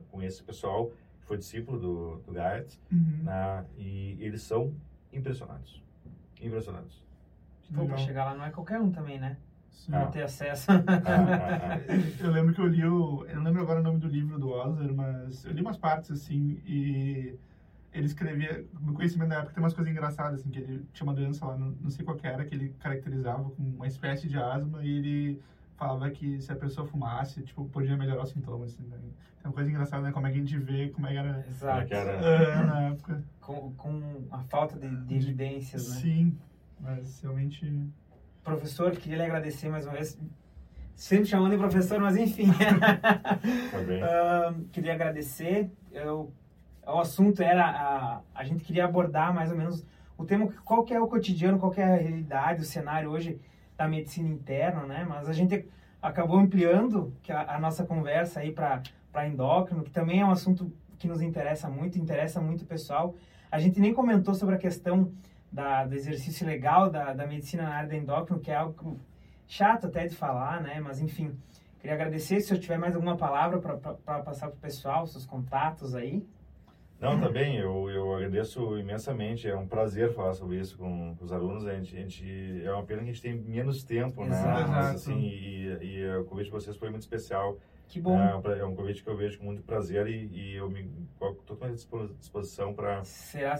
[0.09, 0.91] com esse pessoal
[1.31, 3.23] foi discípulo do, do Gaet, Uhum.
[3.23, 3.65] né?
[3.77, 4.73] e eles são
[5.13, 5.81] impressionantes.
[6.41, 7.01] Impressionantes.
[7.73, 9.37] Pô, pra chegar lá não é qualquer um também, né?
[9.69, 9.93] Sim.
[10.11, 10.67] Ter acesso.
[10.75, 12.23] Ah, ah, ah.
[12.23, 13.25] Eu lembro que eu li o.
[13.29, 16.11] Eu não lembro agora o nome do livro do Osler, mas eu li umas partes
[16.11, 17.33] assim e
[17.93, 18.65] ele escrevia.
[18.81, 21.57] No conhecimento da época tem umas coisas engraçadas, assim, que ele tinha uma doença lá,
[21.57, 24.97] não, não sei qual que era, que ele caracterizava como uma espécie de asma e
[24.97, 25.41] ele
[25.81, 28.71] falava que se a pessoa fumasse, tipo, podia melhorar os sintomas.
[28.71, 28.97] Assim, né?
[28.99, 30.11] Tem uma coisa engraçada, né?
[30.11, 31.87] Como é que a gente vê como é que era Exato.
[31.87, 32.19] que era?
[32.19, 33.23] ah, na época.
[33.39, 35.95] Com, com a falta de, de evidências, né?
[35.95, 36.37] Sim,
[36.79, 37.89] mas realmente.
[38.43, 40.19] Professor, queria lhe agradecer mais uma vez.
[40.95, 42.45] Sempre chamando de professor, mas enfim.
[43.71, 44.03] Tá bem.
[44.03, 45.71] Ah, queria agradecer.
[45.91, 46.31] Eu,
[46.85, 49.83] o assunto era a, a gente queria abordar mais ou menos
[50.15, 53.39] o tema qual que é o cotidiano, qual que é a realidade, o cenário hoje
[53.81, 55.03] da medicina interna, né?
[55.07, 55.65] Mas a gente
[56.01, 60.71] acabou ampliando a, a nossa conversa aí para para endócrino, que também é um assunto
[60.97, 63.13] que nos interessa muito, interessa muito o pessoal.
[63.51, 65.11] A gente nem comentou sobre a questão
[65.51, 68.97] da, do exercício legal da, da medicina na área da endócrino, que é algo
[69.45, 70.79] chato até de falar, né?
[70.79, 71.35] Mas enfim,
[71.77, 75.93] queria agradecer se eu tiver mais alguma palavra para passar para o pessoal, seus contatos
[75.93, 76.25] aí.
[77.01, 81.25] Não, tá bem, eu, eu agradeço imensamente, é um prazer falar sobre isso com, com
[81.25, 84.23] os alunos, a gente, a gente, é uma pena que a gente tem menos tempo,
[84.23, 84.39] né?
[84.39, 84.69] Exato.
[84.69, 88.19] Mas, assim, e, e o convite de vocês foi muito especial, Que bom.
[88.21, 90.87] é, um é um convite que eu vejo com muito prazer e, e eu me
[91.17, 93.01] coloco totalmente à dispo- disposição para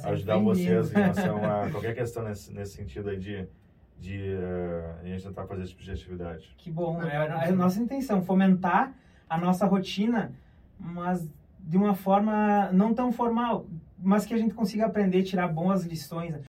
[0.03, 3.47] ajudar vocês em relação a qualquer questão nesse, nesse sentido aí de,
[3.97, 6.53] de eh, a gente tentar fazer esse tipo de atividade.
[6.59, 8.93] Que bom, é a, é a nossa intenção, fomentar
[9.27, 10.31] a nossa rotina,
[10.79, 11.27] mas
[11.63, 13.65] de uma forma não tão formal,
[13.97, 16.33] mas que a gente consiga aprender, tirar boas lições.